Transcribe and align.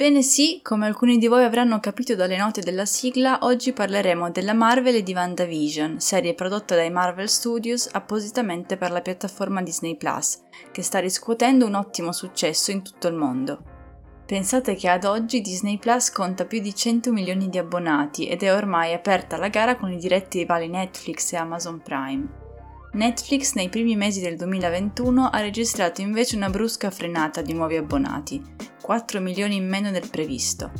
Ebbene 0.00 0.22
sì, 0.22 0.60
come 0.62 0.86
alcuni 0.86 1.18
di 1.18 1.26
voi 1.26 1.42
avranno 1.42 1.80
capito 1.80 2.14
dalle 2.14 2.36
note 2.36 2.60
della 2.60 2.84
sigla, 2.84 3.40
oggi 3.42 3.72
parleremo 3.72 4.30
della 4.30 4.54
Marvel 4.54 4.94
e 4.94 5.02
di 5.02 5.12
WandaVision, 5.12 5.98
serie 5.98 6.34
prodotta 6.34 6.76
dai 6.76 6.88
Marvel 6.88 7.28
Studios 7.28 7.88
appositamente 7.90 8.76
per 8.76 8.92
la 8.92 9.00
piattaforma 9.00 9.60
Disney 9.60 9.96
Plus, 9.96 10.40
che 10.70 10.82
sta 10.82 11.00
riscuotendo 11.00 11.66
un 11.66 11.74
ottimo 11.74 12.12
successo 12.12 12.70
in 12.70 12.84
tutto 12.84 13.08
il 13.08 13.16
mondo. 13.16 13.60
Pensate 14.24 14.76
che 14.76 14.88
ad 14.88 15.02
oggi 15.02 15.40
Disney 15.40 15.78
Plus 15.78 16.12
conta 16.12 16.44
più 16.44 16.60
di 16.60 16.72
100 16.72 17.10
milioni 17.10 17.48
di 17.48 17.58
abbonati 17.58 18.28
ed 18.28 18.44
è 18.44 18.54
ormai 18.54 18.92
aperta 18.92 19.36
la 19.36 19.48
gara 19.48 19.74
con 19.74 19.90
i 19.90 19.96
diretti 19.96 20.38
rivali 20.38 20.68
Netflix 20.68 21.32
e 21.32 21.38
Amazon 21.38 21.82
Prime. 21.82 22.46
Netflix 22.92 23.52
nei 23.52 23.68
primi 23.68 23.96
mesi 23.96 24.20
del 24.20 24.36
2021 24.36 25.28
ha 25.28 25.40
registrato 25.40 26.00
invece 26.00 26.36
una 26.36 26.48
brusca 26.48 26.90
frenata 26.90 27.42
di 27.42 27.52
nuovi 27.52 27.76
abbonati, 27.76 28.42
4 28.80 29.20
milioni 29.20 29.56
in 29.56 29.68
meno 29.68 29.90
del 29.90 30.08
previsto, 30.08 30.72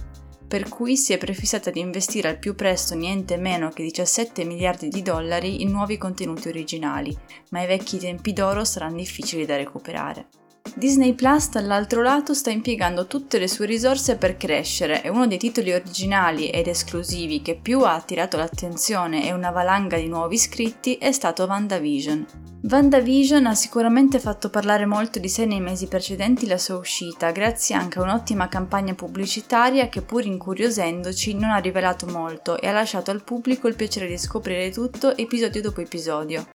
per 0.49 0.71
cui 0.71 0.97
si 0.97 1.13
è 1.13 1.19
prefissata 1.19 1.71
di 1.71 1.81
investire 1.81 2.29
al 2.29 2.39
più 2.39 2.55
presto 2.55 2.95
niente 2.95 3.37
meno 3.37 3.69
che 3.69 3.83
17 3.83 4.45
miliardi 4.45 4.89
di 4.89 5.03
dollari 5.03 5.61
in 5.61 5.71
nuovi 5.71 5.99
contenuti 5.99 6.49
originali, 6.49 7.15
ma 7.51 7.63
i 7.63 7.67
vecchi 7.67 7.99
tempi 7.99 8.33
d'oro 8.33 8.65
saranno 8.65 8.97
difficili 8.97 9.45
da 9.45 9.57
recuperare. 9.57 10.29
Disney 10.75 11.15
Plus 11.15 11.51
dall'altro 11.51 12.03
lato 12.03 12.35
sta 12.35 12.51
impiegando 12.51 13.07
tutte 13.07 13.39
le 13.39 13.49
sue 13.49 13.67
risorse 13.67 14.17
per 14.17 14.37
crescere 14.37 15.03
e 15.03 15.09
uno 15.09 15.27
dei 15.27 15.39
titoli 15.39 15.73
originali 15.73 16.51
ed 16.51 16.67
esclusivi 16.67 17.43
che 17.43 17.55
più 17.57 17.81
ha 17.83 17.95
attirato 17.95 18.37
l'attenzione 18.37 19.27
e 19.27 19.33
una 19.33 19.51
valanga 19.51 19.97
di 19.97 20.09
nuovi 20.09 20.35
iscritti 20.35 20.97
è 20.97 21.13
stato 21.13 21.45
WandaVision. 21.45 22.27
WandaVision 22.61 23.47
ha 23.47 23.55
sicuramente 23.55 24.19
fatto 24.19 24.51
parlare 24.51 24.85
molto 24.85 25.21
di 25.21 25.29
sé 25.29 25.47
nei 25.47 25.61
mesi 25.61 25.87
precedenti 25.87 26.47
la 26.47 26.59
sua 26.59 26.77
uscita, 26.77 27.31
grazie 27.31 27.77
anche 27.77 28.01
a 28.01 28.03
un'ottima 28.03 28.49
campagna 28.49 28.95
pubblicitaria 28.95 29.89
che 29.89 30.03
pur 30.03 30.25
incuriosendoci 30.25 31.35
non 31.35 31.51
ha 31.51 31.59
rivelato 31.59 32.07
molto 32.07 32.61
e 32.61 32.67
ha 32.67 32.73
lasciato 32.73 33.13
al 33.13 33.23
pubblico 33.23 33.69
il 33.69 33.77
piacere 33.77 34.09
di 34.09 34.19
scoprire 34.19 34.71
tutto 34.71 35.17
episodio 35.17 35.63
dopo 35.63 35.81
episodio. 35.81 36.49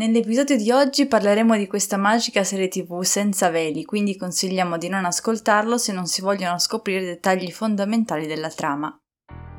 Nell'episodio 0.00 0.56
di 0.56 0.70
oggi 0.70 1.04
parleremo 1.04 1.58
di 1.58 1.66
questa 1.66 1.98
magica 1.98 2.42
serie 2.42 2.68
tv 2.68 3.02
senza 3.02 3.50
veli, 3.50 3.84
quindi 3.84 4.16
consigliamo 4.16 4.78
di 4.78 4.88
non 4.88 5.04
ascoltarlo 5.04 5.76
se 5.76 5.92
non 5.92 6.06
si 6.06 6.22
vogliono 6.22 6.58
scoprire 6.58 7.04
dettagli 7.04 7.50
fondamentali 7.50 8.26
della 8.26 8.48
trama. 8.48 8.98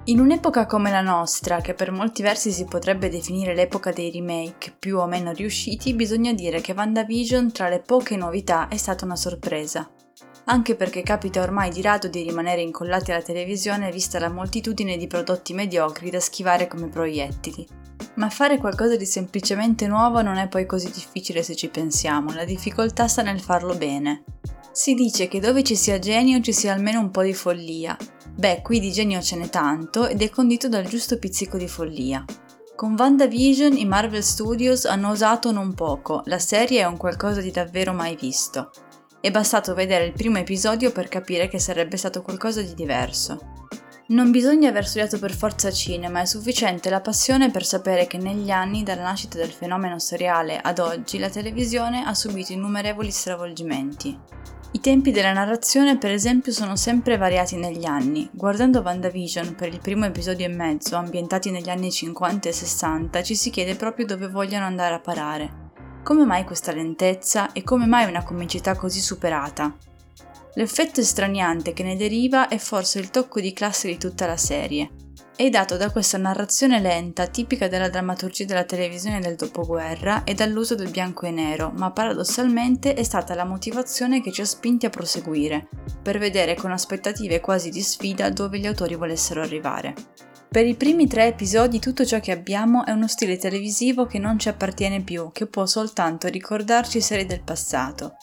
In 0.05 0.19
un'epoca 0.19 0.65
come 0.65 0.89
la 0.89 1.01
nostra, 1.01 1.61
che 1.61 1.75
per 1.75 1.91
molti 1.91 2.23
versi 2.23 2.51
si 2.51 2.65
potrebbe 2.65 3.07
definire 3.07 3.53
l'epoca 3.53 3.91
dei 3.91 4.09
remake 4.09 4.73
più 4.79 4.97
o 4.97 5.05
meno 5.05 5.31
riusciti, 5.31 5.93
bisogna 5.93 6.33
dire 6.33 6.59
che 6.59 6.73
WandaVision 6.75 7.51
tra 7.51 7.69
le 7.69 7.79
poche 7.79 8.15
novità 8.15 8.67
è 8.67 8.77
stata 8.77 9.05
una 9.05 9.15
sorpresa. 9.15 9.87
Anche 10.51 10.75
perché 10.75 11.01
capita 11.01 11.41
ormai 11.41 11.71
di 11.71 11.81
rado 11.81 12.09
di 12.09 12.23
rimanere 12.23 12.59
incollati 12.59 13.13
alla 13.13 13.21
televisione 13.21 13.89
vista 13.89 14.19
la 14.19 14.27
moltitudine 14.27 14.97
di 14.97 15.07
prodotti 15.07 15.53
mediocri 15.53 16.09
da 16.09 16.19
schivare 16.19 16.67
come 16.67 16.89
proiettili. 16.89 17.65
Ma 18.15 18.29
fare 18.29 18.57
qualcosa 18.57 18.97
di 18.97 19.05
semplicemente 19.05 19.87
nuovo 19.87 20.21
non 20.21 20.35
è 20.35 20.49
poi 20.49 20.65
così 20.65 20.91
difficile 20.91 21.41
se 21.41 21.55
ci 21.55 21.69
pensiamo, 21.69 22.33
la 22.33 22.43
difficoltà 22.43 23.07
sta 23.07 23.21
nel 23.21 23.39
farlo 23.39 23.75
bene. 23.75 24.25
Si 24.73 24.93
dice 24.93 25.29
che 25.29 25.39
dove 25.39 25.63
ci 25.63 25.77
sia 25.77 25.99
genio 25.99 26.41
ci 26.41 26.51
sia 26.51 26.73
almeno 26.73 26.99
un 26.99 27.11
po' 27.11 27.23
di 27.23 27.33
follia. 27.33 27.95
Beh, 28.35 28.59
qui 28.61 28.81
di 28.81 28.91
genio 28.91 29.21
ce 29.21 29.37
n'è 29.37 29.47
tanto 29.47 30.05
ed 30.05 30.21
è 30.21 30.29
condito 30.29 30.67
dal 30.67 30.85
giusto 30.85 31.17
pizzico 31.17 31.55
di 31.55 31.69
follia. 31.69 32.25
Con 32.75 32.95
WandaVision 32.97 33.77
i 33.77 33.85
Marvel 33.85 34.23
Studios 34.23 34.83
hanno 34.83 35.11
osato 35.11 35.53
non 35.53 35.73
poco, 35.73 36.23
la 36.25 36.39
serie 36.39 36.81
è 36.81 36.85
un 36.85 36.97
qualcosa 36.97 37.39
di 37.39 37.51
davvero 37.51 37.93
mai 37.93 38.17
visto. 38.19 38.69
È 39.21 39.29
bastato 39.29 39.75
vedere 39.75 40.05
il 40.05 40.13
primo 40.13 40.39
episodio 40.39 40.91
per 40.91 41.07
capire 41.07 41.47
che 41.47 41.59
sarebbe 41.59 41.95
stato 41.95 42.23
qualcosa 42.23 42.63
di 42.63 42.73
diverso. 42.73 43.59
Non 44.07 44.31
bisogna 44.31 44.69
aver 44.69 44.87
studiato 44.87 45.19
per 45.19 45.31
forza 45.31 45.69
cinema, 45.69 46.21
è 46.21 46.25
sufficiente 46.25 46.89
la 46.89 47.01
passione 47.01 47.51
per 47.51 47.63
sapere 47.63 48.07
che 48.07 48.17
negli 48.17 48.49
anni, 48.49 48.81
dalla 48.81 49.03
nascita 49.03 49.37
del 49.37 49.51
fenomeno 49.51 49.99
seriale 49.99 50.59
ad 50.59 50.79
oggi, 50.79 51.19
la 51.19 51.29
televisione 51.29 52.03
ha 52.03 52.15
subito 52.15 52.51
innumerevoli 52.51 53.11
stravolgimenti. 53.11 54.17
I 54.71 54.79
tempi 54.79 55.11
della 55.11 55.33
narrazione, 55.33 55.99
per 55.99 56.09
esempio, 56.09 56.51
sono 56.51 56.75
sempre 56.75 57.17
variati 57.17 57.57
negli 57.57 57.85
anni. 57.85 58.27
Guardando 58.33 58.79
WandaVision 58.79 59.53
per 59.53 59.67
il 59.67 59.81
primo 59.81 60.05
episodio 60.05 60.47
e 60.47 60.49
mezzo, 60.49 60.95
ambientati 60.95 61.51
negli 61.51 61.69
anni 61.69 61.91
50 61.91 62.49
e 62.49 62.53
60, 62.53 63.21
ci 63.21 63.35
si 63.35 63.51
chiede 63.51 63.75
proprio 63.75 64.07
dove 64.07 64.27
vogliano 64.27 64.65
andare 64.65 64.95
a 64.95 64.99
parare. 64.99 65.70
Come 66.03 66.25
mai 66.25 66.45
questa 66.45 66.73
lentezza 66.73 67.51
e 67.51 67.61
come 67.63 67.85
mai 67.85 68.09
una 68.09 68.23
comicità 68.23 68.75
così 68.75 68.99
superata? 68.99 69.75
L'effetto 70.55 70.99
estraniante 70.99 71.73
che 71.73 71.83
ne 71.83 71.95
deriva 71.95 72.47
è 72.47 72.57
forse 72.57 72.99
il 72.99 73.11
tocco 73.11 73.39
di 73.39 73.53
classe 73.53 73.87
di 73.87 73.97
tutta 73.97 74.25
la 74.25 74.35
serie. 74.35 74.89
È 75.35 75.47
dato 75.49 75.77
da 75.77 75.91
questa 75.91 76.17
narrazione 76.17 76.79
lenta, 76.79 77.27
tipica 77.27 77.67
della 77.67 77.87
drammaturgia 77.87 78.45
della 78.45 78.63
televisione 78.63 79.19
del 79.19 79.35
dopoguerra 79.35 80.23
e 80.23 80.33
dall'uso 80.33 80.73
del 80.73 80.89
bianco 80.89 81.27
e 81.27 81.31
nero, 81.31 81.71
ma 81.75 81.91
paradossalmente 81.91 82.95
è 82.95 83.03
stata 83.03 83.35
la 83.35 83.45
motivazione 83.45 84.21
che 84.21 84.31
ci 84.31 84.41
ha 84.41 84.45
spinti 84.45 84.87
a 84.87 84.89
proseguire, 84.89 85.69
per 86.01 86.17
vedere 86.17 86.55
con 86.55 86.71
aspettative 86.71 87.39
quasi 87.39 87.69
di 87.69 87.81
sfida 87.81 88.29
dove 88.31 88.57
gli 88.57 88.67
autori 88.67 88.95
volessero 88.95 89.41
arrivare. 89.41 89.93
Per 90.53 90.65
i 90.65 90.75
primi 90.75 91.07
tre 91.07 91.27
episodi 91.27 91.79
tutto 91.79 92.03
ciò 92.05 92.19
che 92.19 92.33
abbiamo 92.33 92.85
è 92.85 92.91
uno 92.91 93.07
stile 93.07 93.37
televisivo 93.37 94.05
che 94.05 94.19
non 94.19 94.37
ci 94.37 94.49
appartiene 94.49 94.99
più, 94.99 95.31
che 95.31 95.45
può 95.45 95.65
soltanto 95.65 96.27
ricordarci 96.27 96.99
serie 96.99 97.25
del 97.25 97.41
passato, 97.41 98.15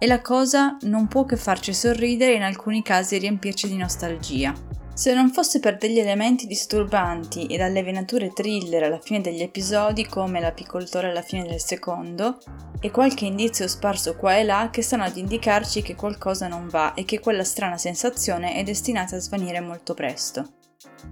e 0.00 0.08
la 0.08 0.20
cosa 0.20 0.76
non 0.80 1.06
può 1.06 1.24
che 1.24 1.36
farci 1.36 1.72
sorridere 1.72 2.32
e 2.32 2.34
in 2.34 2.42
alcuni 2.42 2.82
casi 2.82 3.18
riempirci 3.18 3.68
di 3.68 3.76
nostalgia. 3.76 4.52
Se 4.94 5.14
non 5.14 5.30
fosse 5.30 5.60
per 5.60 5.78
degli 5.78 6.00
elementi 6.00 6.48
disturbanti 6.48 7.46
e 7.46 7.56
dalle 7.56 7.84
venature 7.84 8.32
thriller 8.32 8.82
alla 8.82 9.00
fine 9.00 9.20
degli 9.20 9.42
episodi, 9.42 10.06
come 10.06 10.40
l'apicoltore 10.40 11.10
alla 11.10 11.22
fine 11.22 11.46
del 11.46 11.60
secondo, 11.60 12.38
e 12.80 12.90
qualche 12.90 13.26
indizio 13.26 13.68
sparso 13.68 14.16
qua 14.16 14.36
e 14.36 14.42
là 14.42 14.70
che 14.72 14.82
stanno 14.82 15.04
ad 15.04 15.16
indicarci 15.16 15.82
che 15.82 15.94
qualcosa 15.94 16.48
non 16.48 16.66
va 16.68 16.94
e 16.94 17.04
che 17.04 17.20
quella 17.20 17.44
strana 17.44 17.78
sensazione 17.78 18.54
è 18.54 18.64
destinata 18.64 19.14
a 19.14 19.20
svanire 19.20 19.60
molto 19.60 19.94
presto. 19.94 20.55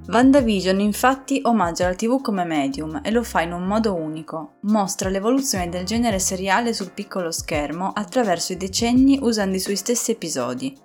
WandaVision 0.07 0.81
infatti 0.81 1.41
omaggia 1.45 1.89
la 1.89 1.95
TV 1.95 2.21
come 2.21 2.45
medium 2.45 3.01
e 3.03 3.11
lo 3.11 3.23
fa 3.23 3.41
in 3.41 3.53
un 3.53 3.65
modo 3.65 3.95
unico. 3.95 4.57
Mostra 4.63 5.09
l'evoluzione 5.09 5.69
del 5.69 5.85
genere 5.85 6.19
seriale 6.19 6.75
sul 6.75 6.93
piccolo 6.93 7.31
schermo 7.31 7.91
attraverso 7.95 8.53
i 8.53 8.57
decenni 8.59 9.19
usando 9.23 9.57
i 9.57 9.61
suoi 9.61 9.77
stessi 9.77 10.11
episodi. 10.11 10.77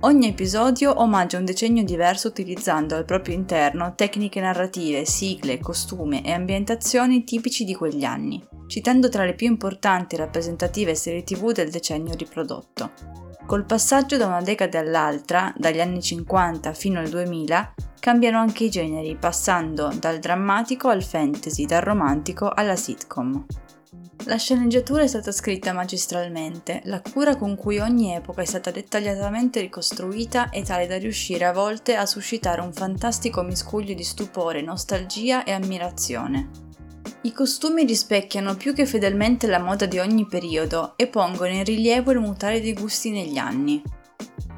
Ogni 0.00 0.28
episodio 0.28 1.00
omaggia 1.00 1.38
un 1.38 1.44
decennio 1.44 1.82
diverso 1.82 2.28
utilizzando 2.28 2.96
al 2.96 3.06
proprio 3.06 3.34
interno 3.34 3.94
tecniche 3.94 4.40
narrative, 4.40 5.06
sigle, 5.06 5.58
costume 5.58 6.22
e 6.22 6.32
ambientazioni 6.32 7.24
tipici 7.24 7.64
di 7.64 7.74
quegli 7.74 8.04
anni, 8.04 8.44
citando 8.66 9.08
tra 9.08 9.24
le 9.24 9.34
più 9.34 9.46
importanti 9.46 10.14
e 10.14 10.18
rappresentative 10.18 10.94
serie 10.94 11.24
TV 11.24 11.52
del 11.52 11.70
decennio 11.70 12.14
riprodotto. 12.14 12.90
Col 13.46 13.64
passaggio 13.64 14.16
da 14.16 14.26
una 14.26 14.42
decade 14.42 14.76
all'altra, 14.76 15.54
dagli 15.56 15.80
anni 15.80 16.02
50 16.02 16.72
fino 16.74 16.98
al 16.98 17.08
2000, 17.08 17.74
cambiano 17.98 18.38
anche 18.38 18.64
i 18.64 18.70
generi, 18.70 19.16
passando 19.16 19.92
dal 19.98 20.18
drammatico 20.18 20.88
al 20.88 21.02
fantasy, 21.02 21.66
dal 21.66 21.82
romantico 21.82 22.50
alla 22.50 22.76
sitcom. 22.76 23.44
La 24.24 24.38
sceneggiatura 24.38 25.02
è 25.02 25.06
stata 25.06 25.30
scritta 25.30 25.72
magistralmente, 25.72 26.80
la 26.84 27.00
cura 27.00 27.36
con 27.36 27.54
cui 27.54 27.78
ogni 27.78 28.12
epoca 28.12 28.42
è 28.42 28.44
stata 28.44 28.72
dettagliatamente 28.72 29.60
ricostruita 29.60 30.50
è 30.50 30.64
tale 30.64 30.88
da 30.88 30.98
riuscire 30.98 31.44
a 31.44 31.52
volte 31.52 31.94
a 31.94 32.06
suscitare 32.06 32.60
un 32.60 32.72
fantastico 32.72 33.42
miscuglio 33.42 33.94
di 33.94 34.02
stupore, 34.02 34.62
nostalgia 34.62 35.44
e 35.44 35.52
ammirazione. 35.52 36.64
I 37.22 37.32
costumi 37.32 37.84
rispecchiano 37.84 38.56
più 38.56 38.72
che 38.72 38.84
fedelmente 38.84 39.46
la 39.46 39.60
moda 39.60 39.86
di 39.86 39.98
ogni 40.00 40.26
periodo 40.26 40.94
e 40.96 41.06
pongono 41.06 41.52
in 41.52 41.64
rilievo 41.64 42.10
il 42.10 42.18
mutare 42.18 42.60
dei 42.60 42.72
gusti 42.72 43.10
negli 43.10 43.38
anni. 43.38 43.80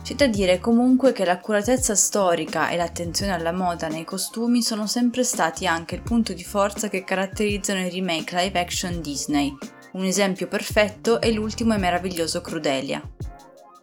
C'è 0.09 0.15
da 0.15 0.27
dire 0.27 0.59
comunque 0.59 1.13
che 1.13 1.27
l'accuratezza 1.27 1.95
storica 1.95 2.71
e 2.71 2.77
l'attenzione 2.77 3.33
alla 3.33 3.53
moda 3.53 3.89
nei 3.89 4.05
costumi 4.05 4.63
sono 4.63 4.87
sempre 4.87 5.23
stati 5.23 5.67
anche 5.67 5.97
il 5.97 6.03
punto 6.03 6.33
di 6.33 6.45
forza 6.45 6.89
che 6.89 7.05
caratterizzano 7.05 7.81
i 7.85 7.91
remake 7.91 8.35
live 8.35 8.59
action 8.59 9.03
Disney. 9.03 9.55
Un 9.93 10.05
esempio 10.05 10.49
perfetto 10.49 11.21
è 11.21 11.31
l'ultimo 11.31 11.75
e 11.75 11.79
meraviglioso 11.79 12.41
Crudelia. 12.41 13.03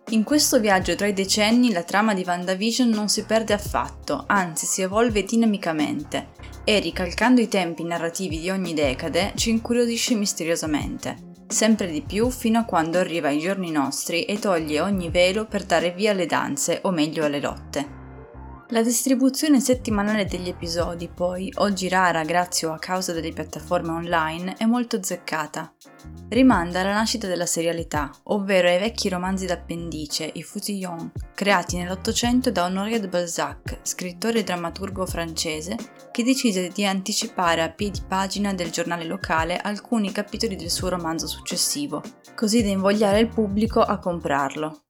In 0.09 0.23
questo 0.23 0.59
viaggio 0.59 0.95
tra 0.95 1.05
i 1.05 1.13
decenni 1.13 1.71
la 1.71 1.83
trama 1.83 2.13
di 2.13 2.23
WandaVision 2.25 2.89
non 2.89 3.07
si 3.07 3.23
perde 3.23 3.53
affatto, 3.53 4.23
anzi 4.25 4.65
si 4.65 4.81
evolve 4.81 5.23
dinamicamente 5.23 6.29
e, 6.63 6.79
ricalcando 6.79 7.39
i 7.39 7.47
tempi 7.47 7.83
narrativi 7.83 8.39
di 8.39 8.49
ogni 8.49 8.73
decade, 8.73 9.33
ci 9.35 9.51
incuriosisce 9.51 10.15
misteriosamente 10.15 11.24
sempre 11.47 11.87
di 11.87 12.01
più 12.01 12.29
fino 12.29 12.59
a 12.59 12.63
quando 12.63 12.97
arriva 12.97 13.27
ai 13.27 13.39
giorni 13.39 13.71
nostri 13.71 14.23
e 14.23 14.39
toglie 14.39 14.81
ogni 14.81 15.09
velo 15.09 15.45
per 15.45 15.63
dare 15.63 15.91
via 15.91 16.11
alle 16.11 16.25
danze, 16.25 16.79
o 16.83 16.91
meglio 16.91 17.25
alle 17.25 17.39
lotte. 17.39 18.04
La 18.69 18.81
distribuzione 18.81 19.59
settimanale 19.59 20.25
degli 20.25 20.49
episodi, 20.49 21.07
poi, 21.07 21.53
oggi 21.57 21.87
rara 21.87 22.23
grazie 22.23 22.67
o 22.67 22.73
a 22.73 22.79
causa 22.79 23.13
delle 23.13 23.31
piattaforme 23.31 23.91
online, 23.91 24.55
è 24.57 24.65
molto 24.65 24.95
azzeccata. 24.95 25.71
Rimanda 26.29 26.79
alla 26.79 26.93
nascita 26.93 27.27
della 27.27 27.45
serialità, 27.45 28.09
ovvero 28.23 28.67
ai 28.67 28.79
vecchi 28.79 29.07
romanzi 29.07 29.45
d'appendice, 29.45 30.31
i 30.33 30.41
Fusillon, 30.41 31.11
creati 31.35 31.77
nell'Ottocento 31.77 32.49
da 32.49 32.63
Honoré 32.63 32.99
de 32.99 33.07
Balzac, 33.07 33.77
scrittore 33.83 34.39
e 34.39 34.43
drammaturgo 34.43 35.05
francese, 35.05 35.77
che 36.11 36.23
decise 36.23 36.69
di 36.69 36.87
anticipare 36.87 37.61
a 37.61 37.69
piedi 37.69 38.01
pagina 38.07 38.51
del 38.55 38.71
giornale 38.71 39.03
locale 39.03 39.57
alcuni 39.57 40.11
capitoli 40.11 40.55
del 40.55 40.71
suo 40.71 40.89
romanzo 40.89 41.27
successivo, 41.27 42.01
così 42.33 42.63
da 42.63 42.69
invogliare 42.69 43.19
il 43.19 43.27
pubblico 43.27 43.81
a 43.81 43.99
comprarlo. 43.99 44.85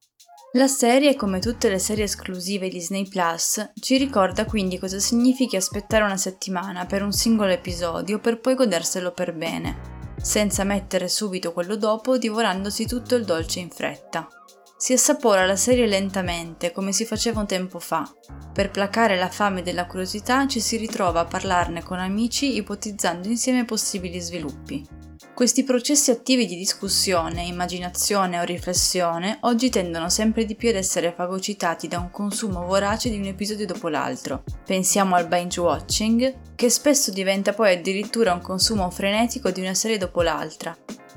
La 0.55 0.67
serie, 0.67 1.17
come 1.17 1.39
tutte 1.39 1.67
le 1.67 1.79
serie 1.79 2.05
esclusive 2.05 2.69
Disney 2.69 3.05
Plus, 3.09 3.73
ci 3.77 3.97
ricorda 3.97 4.45
quindi 4.45 4.79
cosa 4.79 4.99
significhi 4.99 5.57
aspettare 5.57 6.05
una 6.05 6.15
settimana 6.15 6.85
per 6.85 7.03
un 7.03 7.11
singolo 7.11 7.51
episodio 7.51 8.19
per 8.19 8.39
poi 8.39 8.55
goderselo 8.55 9.11
per 9.11 9.33
bene, 9.33 10.13
senza 10.15 10.63
mettere 10.63 11.09
subito 11.09 11.51
quello 11.51 11.75
dopo 11.75 12.17
divorandosi 12.17 12.87
tutto 12.87 13.15
il 13.15 13.25
dolce 13.25 13.59
in 13.59 13.69
fretta. 13.69 14.29
Si 14.77 14.93
assapora 14.93 15.45
la 15.45 15.57
serie 15.57 15.87
lentamente, 15.87 16.71
come 16.71 16.93
si 16.93 17.03
faceva 17.03 17.41
un 17.41 17.47
tempo 17.47 17.79
fa. 17.79 18.09
Per 18.53 18.71
placare 18.71 19.17
la 19.17 19.29
fame 19.29 19.61
della 19.61 19.87
curiosità 19.87 20.47
ci 20.47 20.61
si 20.61 20.77
ritrova 20.77 21.19
a 21.19 21.25
parlarne 21.25 21.83
con 21.83 21.99
amici 21.99 22.55
ipotizzando 22.55 23.27
insieme 23.27 23.65
possibili 23.65 24.21
sviluppi. 24.21 24.87
Questi 25.35 25.65
processi 25.65 26.11
attivi 26.11 26.45
di 26.45 26.55
discussione, 26.55 27.43
immaginazione 27.43 28.39
o 28.39 28.43
riflessione 28.43 29.37
oggi 29.41 29.69
tendono 29.69 30.09
sempre 30.09 30.45
di 30.45 30.55
più 30.55 30.69
ad 30.69 30.75
essere 30.75 31.11
fagocitati 31.11 31.89
da 31.89 31.99
un 31.99 32.09
consumo 32.09 32.65
vorace 32.65 33.09
di 33.09 33.17
un 33.17 33.25
episodio 33.25 33.65
dopo 33.65 33.89
l'altro. 33.89 34.43
Pensiamo 34.65 35.15
al 35.15 35.27
binge 35.27 35.59
watching, 35.59 36.55
che 36.55 36.69
spesso 36.69 37.11
diventa 37.11 37.51
poi 37.51 37.73
addirittura 37.73 38.31
un 38.31 38.39
consumo 38.39 38.89
frenetico 38.89 39.51
di 39.51 39.59
una 39.59 39.73
serie 39.73 39.97
dopo 39.97 40.21
l'altra. 40.21 40.73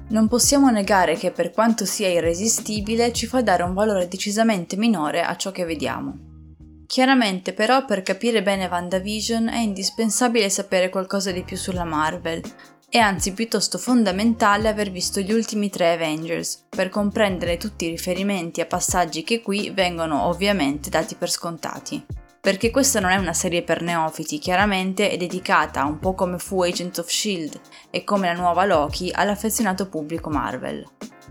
Non 0.08 0.26
possiamo 0.26 0.68
negare 0.68 1.14
che 1.14 1.30
per 1.30 1.52
quanto 1.52 1.84
sia 1.84 2.08
irresistibile 2.08 3.12
ci 3.12 3.28
fa 3.28 3.40
dare 3.40 3.62
un 3.62 3.72
valore 3.72 4.08
decisamente 4.08 4.76
minore 4.76 5.22
a 5.22 5.36
ciò 5.36 5.52
che 5.52 5.64
vediamo. 5.64 6.26
Chiaramente 6.88 7.52
però 7.52 7.84
per 7.84 8.02
capire 8.02 8.42
bene 8.42 8.66
WandaVision 8.66 9.46
è 9.46 9.58
indispensabile 9.58 10.50
sapere 10.50 10.88
qualcosa 10.88 11.30
di 11.30 11.44
più 11.44 11.56
sulla 11.56 11.84
Marvel, 11.84 12.42
è 12.90 12.96
anzi 12.96 13.34
piuttosto 13.34 13.76
fondamentale 13.76 14.66
aver 14.66 14.90
visto 14.90 15.20
gli 15.20 15.30
ultimi 15.30 15.68
tre 15.68 15.92
Avengers 15.92 16.64
per 16.70 16.88
comprendere 16.88 17.58
tutti 17.58 17.84
i 17.84 17.90
riferimenti 17.90 18.62
a 18.62 18.66
passaggi 18.66 19.22
che 19.24 19.42
qui 19.42 19.70
vengono 19.70 20.24
ovviamente 20.24 20.88
dati 20.88 21.14
per 21.14 21.30
scontati. 21.30 22.02
Perché 22.40 22.70
questa 22.70 22.98
non 22.98 23.10
è 23.10 23.16
una 23.16 23.34
serie 23.34 23.62
per 23.62 23.82
neofiti, 23.82 24.38
chiaramente 24.38 25.10
è 25.10 25.18
dedicata, 25.18 25.84
un 25.84 25.98
po' 25.98 26.14
come 26.14 26.38
fu 26.38 26.62
Agent 26.62 26.96
of 26.98 27.08
Shield 27.08 27.60
e 27.90 28.04
come 28.04 28.28
la 28.28 28.40
nuova 28.40 28.64
Loki, 28.64 29.10
all'affezionato 29.12 29.88
pubblico 29.88 30.30
Marvel. 30.30 30.82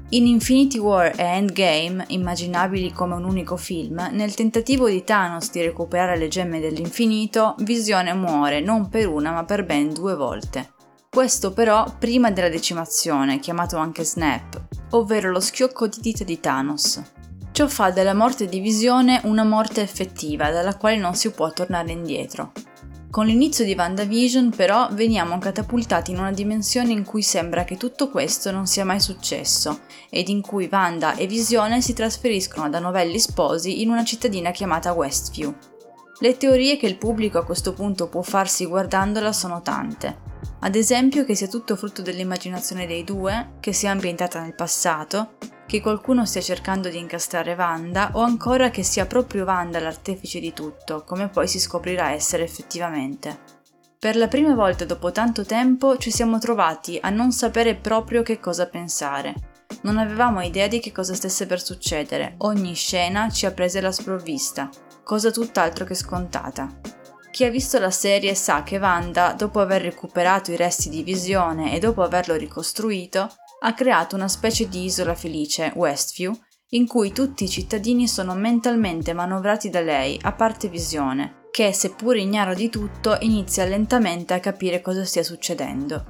In 0.09 0.27
Infinity 0.27 0.77
War 0.77 1.11
e 1.17 1.23
Endgame, 1.23 2.05
immaginabili 2.09 2.91
come 2.91 3.15
un 3.15 3.23
unico 3.23 3.57
film, 3.57 4.09
nel 4.11 4.35
tentativo 4.35 4.87
di 4.87 5.03
Thanos 5.03 5.49
di 5.49 5.61
recuperare 5.63 6.17
le 6.17 6.27
gemme 6.27 6.59
dell'infinito, 6.59 7.55
Visione 7.59 8.13
muore 8.13 8.59
non 8.59 8.89
per 8.89 9.07
una 9.07 9.31
ma 9.31 9.43
per 9.43 9.65
ben 9.65 9.91
due 9.91 10.13
volte. 10.13 10.75
Questo 11.17 11.51
però 11.51 11.95
prima 11.97 12.29
della 12.29 12.47
decimazione, 12.47 13.39
chiamato 13.39 13.77
anche 13.77 14.03
Snap, 14.03 14.67
ovvero 14.91 15.31
lo 15.31 15.39
schiocco 15.39 15.87
di 15.87 15.97
dita 15.99 16.23
di 16.23 16.39
Thanos. 16.39 17.01
Ciò 17.51 17.67
fa 17.67 17.89
della 17.89 18.13
morte 18.13 18.45
di 18.45 18.59
Visione 18.59 19.21
una 19.23 19.43
morte 19.43 19.81
effettiva 19.81 20.51
dalla 20.51 20.77
quale 20.77 20.97
non 20.97 21.15
si 21.15 21.31
può 21.31 21.51
tornare 21.51 21.91
indietro. 21.91 22.51
Con 23.09 23.25
l'inizio 23.25 23.65
di 23.65 23.73
WandaVision 23.75 24.51
però 24.51 24.89
veniamo 24.91 25.39
catapultati 25.39 26.11
in 26.11 26.19
una 26.19 26.31
dimensione 26.31 26.91
in 26.91 27.03
cui 27.03 27.23
sembra 27.23 27.63
che 27.63 27.77
tutto 27.77 28.11
questo 28.11 28.51
non 28.51 28.67
sia 28.67 28.85
mai 28.85 28.99
successo 28.99 29.79
ed 30.11 30.29
in 30.29 30.41
cui 30.41 30.69
Wanda 30.71 31.15
e 31.15 31.25
Visione 31.25 31.81
si 31.81 31.93
trasferiscono 31.93 32.69
da 32.69 32.77
novelli 32.77 33.17
sposi 33.17 33.81
in 33.81 33.89
una 33.89 34.05
cittadina 34.05 34.51
chiamata 34.51 34.93
Westview. 34.93 35.76
Le 36.19 36.35
teorie 36.35 36.77
che 36.77 36.87
il 36.87 36.97
pubblico 36.97 37.37
a 37.37 37.45
questo 37.45 37.73
punto 37.73 38.09
può 38.09 38.23
farsi 38.23 38.65
guardandola 38.65 39.31
sono 39.31 39.61
tante. 39.61 40.25
Ad 40.61 40.73
esempio 40.73 41.23
che 41.25 41.35
sia 41.35 41.47
tutto 41.47 41.75
frutto 41.75 42.01
dell'immaginazione 42.01 42.87
dei 42.87 43.03
due, 43.03 43.51
che 43.59 43.71
sia 43.71 43.91
ambientata 43.91 44.41
nel 44.41 44.55
passato, 44.55 45.37
che 45.67 45.79
qualcuno 45.79 46.25
stia 46.25 46.41
cercando 46.41 46.89
di 46.89 46.97
incastrare 46.97 47.53
Wanda 47.53 48.09
o 48.13 48.21
ancora 48.21 48.71
che 48.71 48.81
sia 48.81 49.05
proprio 49.05 49.45
Wanda 49.45 49.79
l'artefice 49.79 50.39
di 50.39 50.53
tutto, 50.53 51.03
come 51.05 51.29
poi 51.29 51.47
si 51.47 51.59
scoprirà 51.59 52.11
essere 52.11 52.43
effettivamente. 52.43 53.55
Per 53.99 54.15
la 54.15 54.27
prima 54.27 54.55
volta 54.55 54.85
dopo 54.85 55.11
tanto 55.11 55.45
tempo 55.45 55.97
ci 55.97 56.09
siamo 56.09 56.39
trovati 56.39 56.97
a 56.99 57.11
non 57.11 57.31
sapere 57.31 57.75
proprio 57.75 58.23
che 58.23 58.39
cosa 58.39 58.65
pensare. 58.65 59.35
Non 59.81 59.99
avevamo 59.99 60.41
idea 60.41 60.67
di 60.67 60.79
che 60.79 60.91
cosa 60.91 61.13
stesse 61.13 61.45
per 61.45 61.61
succedere, 61.61 62.35
ogni 62.39 62.73
scena 62.73 63.29
ci 63.29 63.45
ha 63.45 63.51
prese 63.51 63.79
alla 63.79 63.91
sprovvista, 63.91 64.69
cosa 65.07 65.31
tutt'altro 65.31 65.85
che 65.85 65.95
scontata. 65.95 66.67
Chi 67.31 67.45
ha 67.45 67.49
visto 67.49 67.79
la 67.79 67.91
serie 67.91 68.35
sa 68.35 68.63
che 68.63 68.77
Wanda, 68.77 69.31
dopo 69.31 69.61
aver 69.61 69.81
recuperato 69.81 70.51
i 70.51 70.57
resti 70.57 70.89
di 70.89 71.01
Visione 71.01 71.73
e 71.73 71.79
dopo 71.79 72.03
averlo 72.03 72.35
ricostruito, 72.35 73.29
ha 73.61 73.73
creato 73.73 74.17
una 74.17 74.27
specie 74.27 74.67
di 74.67 74.83
isola 74.83 75.15
felice, 75.15 75.71
Westview, 75.73 76.37
in 76.71 76.87
cui 76.87 77.13
tutti 77.13 77.45
i 77.45 77.49
cittadini 77.49 78.05
sono 78.05 78.35
mentalmente 78.35 79.13
manovrati 79.13 79.69
da 79.69 79.79
lei, 79.79 80.19
a 80.23 80.33
parte 80.33 80.67
Visione, 80.67 81.45
che, 81.51 81.71
seppur 81.71 82.17
ignaro 82.17 82.53
di 82.53 82.67
tutto, 82.67 83.15
inizia 83.21 83.63
lentamente 83.63 84.33
a 84.33 84.41
capire 84.41 84.81
cosa 84.81 85.05
stia 85.05 85.23
succedendo. 85.23 86.03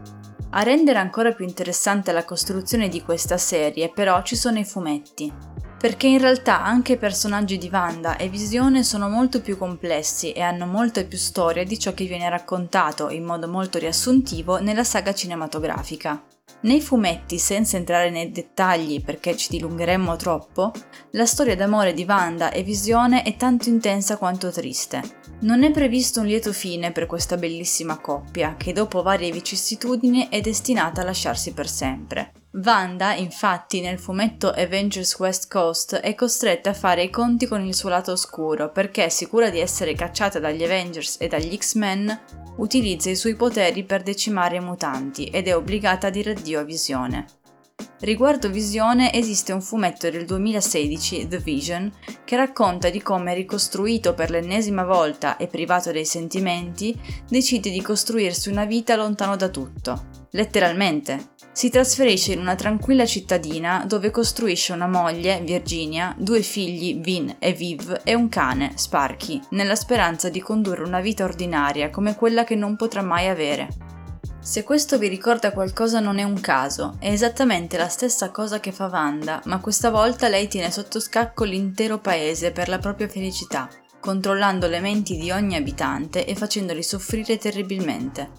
A 0.52 0.64
rendere 0.64 0.98
ancora 0.98 1.34
più 1.34 1.46
interessante 1.46 2.12
la 2.12 2.26
costruzione 2.26 2.90
di 2.90 3.04
questa 3.04 3.38
serie, 3.38 3.92
però, 3.94 4.24
ci 4.24 4.36
sono 4.36 4.58
i 4.58 4.66
fumetti 4.66 5.32
perché 5.78 6.08
in 6.08 6.20
realtà 6.20 6.64
anche 6.64 6.94
i 6.94 6.98
personaggi 6.98 7.58
di 7.58 7.70
Wanda 7.72 8.18
e 8.18 8.30
Visione 8.30 8.84
sono 8.84 9.10
molto 9.10 9.42
più 9.42 9.58
complessi 9.58 10.32
e 10.32 10.42
hanno 10.42 10.66
molta 10.66 11.04
più 11.04 11.18
storia 11.18 11.64
di 11.64 11.78
ciò 11.78 11.94
che 11.94 12.06
viene 12.06 12.30
raccontato 12.30 13.10
in 13.10 13.24
modo 13.24 13.48
molto 13.48 13.78
riassuntivo 13.78 14.60
nella 14.60 14.84
saga 14.84 15.14
cinematografica. 15.14 16.22
Nei 16.60 16.82
fumetti, 16.82 17.38
senza 17.38 17.78
entrare 17.78 18.10
nei 18.10 18.32
dettagli 18.32 19.04
perché 19.04 19.38
ci 19.38 19.50
dilungheremmo 19.52 20.16
troppo, 20.16 20.72
la 21.12 21.26
storia 21.28 21.56
d'amore 21.56 21.94
di 21.94 22.04
Wanda 22.08 22.50
e 22.50 22.64
Visione 22.64 23.22
è 23.22 23.36
tanto 23.36 23.70
intensa 23.70 24.18
quanto 24.18 24.52
triste. 24.52 25.02
Non 25.42 25.64
è 25.64 25.70
previsto 25.70 26.22
un 26.22 26.26
lieto 26.26 26.52
fine 26.52 26.92
per 26.92 27.06
questa 27.06 27.38
bellissima 27.38 28.00
coppia, 28.00 28.56
che 28.58 28.74
dopo 28.74 29.04
varie 29.04 29.32
vicissitudini 29.32 30.30
è 30.30 30.42
destinata 30.42 31.02
a 31.02 31.06
lasciarsi 31.06 31.54
per 31.54 31.70
sempre. 31.70 32.32
Wanda, 32.64 33.14
infatti, 33.14 33.82
nel 33.82 34.00
fumetto 34.00 34.50
Avengers 34.50 35.20
West 35.20 35.48
Coast 35.48 35.96
è 35.96 36.16
costretta 36.16 36.72
a 36.72 36.74
fare 36.74 37.04
i 37.04 37.10
conti 37.12 37.46
con 37.46 37.64
il 37.64 37.76
suo 37.76 37.90
lato 37.90 38.14
oscuro 38.14 38.72
perché, 38.72 39.12
sicura 39.12 39.52
di 39.52 39.60
essere 39.60 39.94
cacciata 39.94 40.40
dagli 40.40 40.64
Avengers 40.64 41.18
e 41.20 41.28
dagli 41.28 41.56
X-Men, 41.56 42.20
utilizza 42.58 43.12
i 43.12 43.16
suoi 43.16 43.36
poteri 43.36 43.84
per 43.84 44.02
decimare 44.02 44.56
i 44.56 44.62
mutanti 44.62 45.26
ed 45.26 45.48
è 45.48 45.56
obbligata 45.56 46.08
a 46.08 46.10
dire 46.10 46.32
addio 46.32 46.60
a 46.60 46.64
Visione. 46.64 47.26
Riguardo 48.00 48.52
Visione 48.52 49.12
esiste 49.12 49.54
un 49.54 49.62
fumetto 49.62 50.08
del 50.12 50.26
2016, 50.26 51.28
The 51.28 51.40
Vision, 51.40 51.92
che 52.26 52.36
racconta 52.36 52.92
di 52.92 53.02
come 53.02 53.34
ricostruito 53.34 54.14
per 54.14 54.30
l'ennesima 54.30 54.86
volta 54.86 55.36
e 55.38 55.48
privato 55.48 55.92
dei 55.92 56.06
sentimenti, 56.06 56.96
decide 57.28 57.72
di 57.72 57.82
costruirsi 57.82 58.50
una 58.50 58.66
vita 58.66 58.96
lontano 58.96 59.36
da 59.36 59.50
tutto. 59.50 60.26
Letteralmente. 60.32 61.30
Si 61.52 61.72
trasferisce 61.72 62.34
in 62.34 62.40
una 62.40 62.54
tranquilla 62.54 63.08
cittadina 63.08 63.84
dove 63.88 64.12
costruisce 64.12 64.74
una 64.74 64.88
moglie, 64.88 65.42
Virginia, 65.44 66.14
due 66.20 66.44
figli, 66.44 67.02
Vin 67.02 67.38
e 67.40 67.54
Viv, 67.54 68.02
e 68.04 68.14
un 68.14 68.30
cane, 68.30 68.74
Sparky, 68.76 69.42
nella 69.52 69.76
speranza 69.76 70.30
di 70.30 70.40
condurre 70.40 70.84
una 70.84 71.02
vita 71.02 71.24
ordinaria 71.24 71.90
come 71.90 72.16
quella 72.16 72.44
che 72.44 72.54
non 72.54 72.76
potrà 72.76 73.02
mai 73.02 73.28
avere. 73.28 73.97
Se 74.48 74.64
questo 74.64 74.98
vi 74.98 75.10
ricorda 75.10 75.52
qualcosa 75.52 76.00
non 76.00 76.20
è 76.20 76.24
un 76.24 76.40
caso, 76.40 76.96
è 77.00 77.10
esattamente 77.10 77.76
la 77.76 77.90
stessa 77.90 78.32
cosa 78.32 78.62
che 78.62 78.72
fa 78.72 78.86
Wanda, 78.86 79.42
ma 79.44 79.60
questa 79.60 79.90
volta 79.90 80.30
lei 80.30 80.48
tiene 80.48 80.72
sotto 80.72 81.02
scacco 81.02 81.44
l'intero 81.44 82.00
paese 82.00 82.52
per 82.52 82.70
la 82.70 82.80
propria 82.80 83.10
felicità, 83.10 83.68
controllando 84.00 84.68
le 84.68 84.80
menti 84.80 85.18
di 85.18 85.32
ogni 85.32 85.58
abitante 85.58 86.26
e 86.26 86.34
facendoli 86.34 86.82
soffrire 86.82 87.38
terribilmente. 87.38 88.30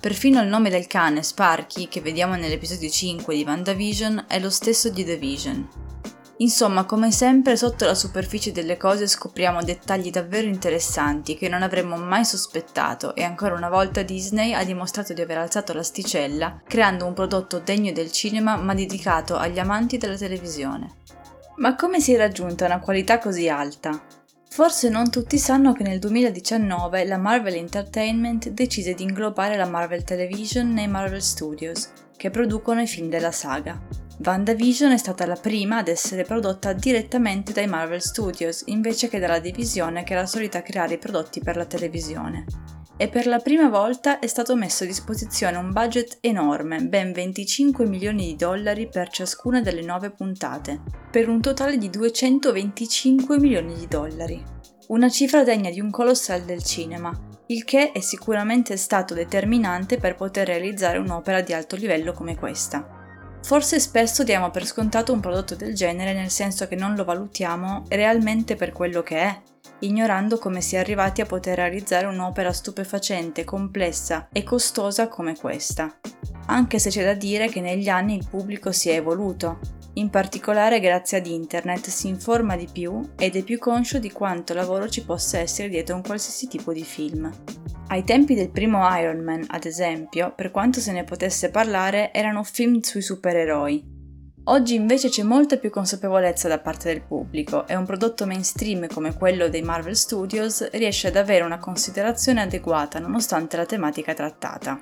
Perfino 0.00 0.40
il 0.40 0.46
nome 0.46 0.70
del 0.70 0.86
cane, 0.86 1.24
Sparky, 1.24 1.88
che 1.88 2.02
vediamo 2.02 2.36
nell'episodio 2.36 2.88
5 2.88 3.34
di 3.34 3.42
WandaVision, 3.42 4.26
è 4.28 4.38
lo 4.38 4.50
stesso 4.50 4.90
di 4.90 5.04
The 5.04 5.16
Vision. 5.16 5.68
Insomma, 6.40 6.84
come 6.84 7.10
sempre, 7.10 7.56
sotto 7.56 7.84
la 7.84 7.96
superficie 7.96 8.52
delle 8.52 8.76
cose 8.76 9.08
scopriamo 9.08 9.62
dettagli 9.62 10.10
davvero 10.10 10.46
interessanti 10.46 11.36
che 11.36 11.48
non 11.48 11.62
avremmo 11.62 11.96
mai 11.96 12.24
sospettato 12.24 13.16
e 13.16 13.24
ancora 13.24 13.56
una 13.56 13.68
volta 13.68 14.02
Disney 14.02 14.52
ha 14.52 14.62
dimostrato 14.62 15.12
di 15.12 15.20
aver 15.20 15.38
alzato 15.38 15.72
l'asticella, 15.72 16.62
creando 16.64 17.06
un 17.06 17.12
prodotto 17.12 17.58
degno 17.58 17.90
del 17.92 18.12
cinema 18.12 18.56
ma 18.56 18.72
dedicato 18.74 19.36
agli 19.36 19.58
amanti 19.58 19.98
della 19.98 20.16
televisione. 20.16 20.98
Ma 21.56 21.74
come 21.74 22.00
si 22.00 22.12
è 22.12 22.16
raggiunta 22.16 22.66
una 22.66 22.78
qualità 22.78 23.18
così 23.18 23.48
alta? 23.48 24.00
Forse 24.48 24.88
non 24.88 25.10
tutti 25.10 25.38
sanno 25.38 25.72
che 25.72 25.82
nel 25.82 25.98
2019 25.98 27.04
la 27.04 27.18
Marvel 27.18 27.54
Entertainment 27.54 28.48
decise 28.50 28.94
di 28.94 29.02
inglobare 29.02 29.56
la 29.56 29.66
Marvel 29.66 30.04
Television 30.04 30.72
nei 30.72 30.86
Marvel 30.86 31.22
Studios, 31.22 31.90
che 32.16 32.30
producono 32.30 32.80
i 32.80 32.86
film 32.86 33.08
della 33.08 33.32
saga. 33.32 34.06
WandaVision 34.24 34.92
è 34.92 34.96
stata 34.96 35.26
la 35.26 35.36
prima 35.36 35.78
ad 35.78 35.88
essere 35.88 36.24
prodotta 36.24 36.72
direttamente 36.72 37.52
dai 37.52 37.66
Marvel 37.66 38.02
Studios, 38.02 38.62
invece 38.66 39.08
che 39.08 39.18
dalla 39.18 39.38
divisione 39.38 40.02
che 40.02 40.12
era 40.14 40.26
solita 40.26 40.62
creare 40.62 40.94
i 40.94 40.98
prodotti 40.98 41.40
per 41.40 41.56
la 41.56 41.66
televisione 41.66 42.44
e 43.00 43.08
per 43.08 43.28
la 43.28 43.38
prima 43.38 43.68
volta 43.68 44.18
è 44.18 44.26
stato 44.26 44.56
messo 44.56 44.82
a 44.82 44.86
disposizione 44.88 45.56
un 45.56 45.72
budget 45.72 46.18
enorme, 46.20 46.80
ben 46.80 47.12
25 47.12 47.86
milioni 47.86 48.26
di 48.26 48.36
dollari 48.36 48.88
per 48.88 49.08
ciascuna 49.08 49.60
delle 49.60 49.82
nove 49.82 50.10
puntate, 50.10 50.80
per 51.08 51.28
un 51.28 51.40
totale 51.40 51.78
di 51.78 51.88
225 51.88 53.38
milioni 53.38 53.74
di 53.76 53.86
dollari. 53.86 54.44
Una 54.88 55.08
cifra 55.08 55.44
degna 55.44 55.70
di 55.70 55.80
un 55.80 55.90
colossal 55.90 56.42
del 56.42 56.64
cinema, 56.64 57.16
il 57.46 57.62
che 57.62 57.92
è 57.92 58.00
sicuramente 58.00 58.76
stato 58.76 59.14
determinante 59.14 59.98
per 59.98 60.16
poter 60.16 60.48
realizzare 60.48 60.98
un'opera 60.98 61.40
di 61.40 61.52
alto 61.52 61.76
livello 61.76 62.12
come 62.12 62.36
questa. 62.36 62.97
Forse 63.42 63.80
spesso 63.80 64.24
diamo 64.24 64.50
per 64.50 64.66
scontato 64.66 65.12
un 65.12 65.20
prodotto 65.20 65.54
del 65.54 65.74
genere 65.74 66.12
nel 66.12 66.30
senso 66.30 66.68
che 66.68 66.76
non 66.76 66.94
lo 66.94 67.04
valutiamo 67.04 67.84
realmente 67.88 68.56
per 68.56 68.72
quello 68.72 69.02
che 69.02 69.16
è, 69.16 69.40
ignorando 69.80 70.38
come 70.38 70.60
si 70.60 70.76
è 70.76 70.78
arrivati 70.78 71.20
a 71.20 71.26
poter 71.26 71.56
realizzare 71.56 72.06
un'opera 72.06 72.52
stupefacente, 72.52 73.44
complessa 73.44 74.28
e 74.32 74.42
costosa 74.42 75.08
come 75.08 75.36
questa. 75.36 75.98
Anche 76.46 76.78
se 76.78 76.90
c'è 76.90 77.04
da 77.04 77.14
dire 77.14 77.48
che 77.48 77.60
negli 77.60 77.88
anni 77.88 78.16
il 78.16 78.26
pubblico 78.28 78.72
si 78.72 78.90
è 78.90 78.94
evoluto, 78.94 79.58
in 79.94 80.10
particolare 80.10 80.80
grazie 80.80 81.18
ad 81.18 81.26
internet 81.26 81.88
si 81.88 82.08
informa 82.08 82.56
di 82.56 82.68
più 82.70 83.00
ed 83.16 83.34
è 83.34 83.42
più 83.42 83.58
conscio 83.58 83.98
di 83.98 84.12
quanto 84.12 84.54
lavoro 84.54 84.88
ci 84.88 85.04
possa 85.04 85.38
essere 85.38 85.68
dietro 85.68 85.96
un 85.96 86.02
qualsiasi 86.02 86.46
tipo 86.48 86.72
di 86.72 86.84
film. 86.84 87.30
Ai 87.88 88.04
tempi 88.04 88.34
del 88.34 88.50
primo 88.50 88.86
Iron 88.98 89.24
Man, 89.24 89.44
ad 89.48 89.64
esempio, 89.64 90.32
per 90.34 90.50
quanto 90.50 90.78
se 90.80 90.92
ne 90.92 91.04
potesse 91.04 91.50
parlare, 91.50 92.12
erano 92.12 92.42
film 92.42 92.80
sui 92.80 93.02
supereroi, 93.02 93.96
Oggi 94.48 94.74
invece 94.74 95.10
c'è 95.10 95.22
molta 95.22 95.58
più 95.58 95.68
consapevolezza 95.68 96.48
da 96.48 96.58
parte 96.58 96.88
del 96.88 97.02
pubblico 97.02 97.66
e 97.66 97.76
un 97.76 97.84
prodotto 97.84 98.24
mainstream 98.24 98.86
come 98.86 99.14
quello 99.14 99.50
dei 99.50 99.60
Marvel 99.60 99.94
Studios 99.94 100.70
riesce 100.70 101.08
ad 101.08 101.16
avere 101.16 101.44
una 101.44 101.58
considerazione 101.58 102.40
adeguata 102.40 102.98
nonostante 102.98 103.58
la 103.58 103.66
tematica 103.66 104.14
trattata. 104.14 104.78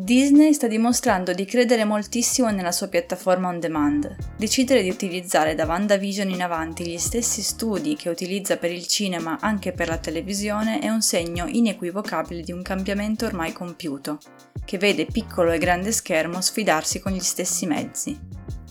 Disney 0.00 0.54
sta 0.54 0.68
dimostrando 0.68 1.32
di 1.32 1.44
credere 1.44 1.84
moltissimo 1.84 2.50
nella 2.50 2.70
sua 2.70 2.86
piattaforma 2.86 3.48
on 3.48 3.58
demand. 3.58 4.14
Decidere 4.36 4.80
di 4.80 4.90
utilizzare 4.90 5.56
da 5.56 5.66
WandaVision 5.66 6.30
in 6.30 6.40
avanti 6.40 6.86
gli 6.86 6.98
stessi 6.98 7.42
studi 7.42 7.96
che 7.96 8.08
utilizza 8.08 8.58
per 8.58 8.70
il 8.70 8.86
cinema 8.86 9.38
anche 9.40 9.72
per 9.72 9.88
la 9.88 9.98
televisione 9.98 10.78
è 10.78 10.88
un 10.88 11.02
segno 11.02 11.46
inequivocabile 11.48 12.42
di 12.42 12.52
un 12.52 12.62
cambiamento 12.62 13.26
ormai 13.26 13.52
compiuto, 13.52 14.20
che 14.64 14.78
vede 14.78 15.04
piccolo 15.04 15.50
e 15.50 15.58
grande 15.58 15.90
schermo 15.90 16.40
sfidarsi 16.40 17.00
con 17.00 17.10
gli 17.10 17.18
stessi 17.18 17.66
mezzi. 17.66 18.16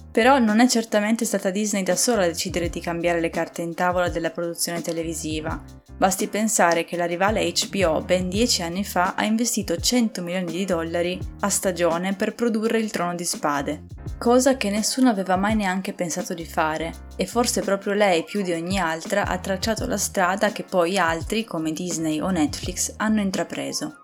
Però 0.09 0.39
non 0.39 0.61
è 0.61 0.67
certamente 0.69 1.25
stata 1.25 1.49
Disney 1.49 1.83
da 1.83 1.97
sola 1.97 2.23
a 2.23 2.27
decidere 2.27 2.69
di 2.69 2.79
cambiare 2.79 3.19
le 3.19 3.29
carte 3.29 3.61
in 3.61 3.73
tavola 3.73 4.07
della 4.07 4.31
produzione 4.31 4.81
televisiva. 4.81 5.61
Basti 5.97 6.27
pensare 6.27 6.85
che 6.85 6.95
la 6.95 7.05
rivale 7.05 7.51
HBO 7.51 8.01
ben 8.01 8.29
dieci 8.29 8.61
anni 8.61 8.85
fa 8.85 9.15
ha 9.15 9.25
investito 9.25 9.75
100 9.77 10.21
milioni 10.21 10.51
di 10.51 10.63
dollari 10.63 11.19
a 11.39 11.49
stagione 11.49 12.13
per 12.13 12.35
produrre 12.35 12.77
il 12.77 12.91
Trono 12.91 13.15
di 13.15 13.25
Spade, 13.25 13.85
cosa 14.19 14.57
che 14.57 14.69
nessuno 14.69 15.09
aveva 15.09 15.35
mai 15.37 15.55
neanche 15.55 15.93
pensato 15.93 16.35
di 16.35 16.45
fare, 16.45 16.93
e 17.15 17.25
forse 17.25 17.61
proprio 17.61 17.93
lei 17.93 18.23
più 18.23 18.43
di 18.43 18.51
ogni 18.51 18.77
altra 18.77 19.25
ha 19.25 19.39
tracciato 19.39 19.87
la 19.87 19.97
strada 19.97 20.51
che 20.51 20.63
poi 20.63 20.99
altri, 20.99 21.43
come 21.43 21.71
Disney 21.71 22.19
o 22.19 22.29
Netflix, 22.29 22.93
hanno 22.97 23.21
intrapreso. 23.21 24.03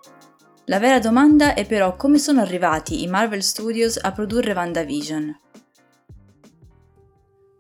La 0.66 0.80
vera 0.80 0.98
domanda 0.98 1.54
è 1.54 1.66
però 1.66 1.96
come 1.96 2.18
sono 2.18 2.42
arrivati 2.42 3.04
i 3.04 3.08
Marvel 3.08 3.44
Studios 3.44 4.00
a 4.02 4.12
produrre 4.12 4.54
WandaVision. 4.54 5.40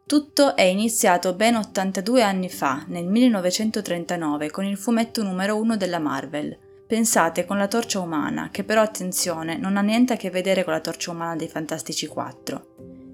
Tutto 0.05 0.57
è 0.57 0.63
iniziato 0.63 1.33
ben 1.33 1.55
82 1.55 2.21
anni 2.21 2.49
fa, 2.49 2.83
nel 2.87 3.05
1939, 3.05 4.51
con 4.51 4.65
il 4.65 4.77
fumetto 4.77 5.23
numero 5.23 5.55
1 5.55 5.77
della 5.77 5.99
Marvel. 5.99 6.57
Pensate 6.85 7.45
con 7.45 7.57
la 7.57 7.69
torcia 7.69 8.01
umana, 8.01 8.49
che 8.51 8.65
però 8.65 8.81
attenzione, 8.81 9.57
non 9.57 9.77
ha 9.77 9.81
niente 9.81 10.13
a 10.13 10.17
che 10.17 10.29
vedere 10.29 10.65
con 10.65 10.73
la 10.73 10.81
torcia 10.81 11.11
umana 11.11 11.37
dei 11.37 11.47
Fantastici 11.47 12.05
4. 12.05 12.67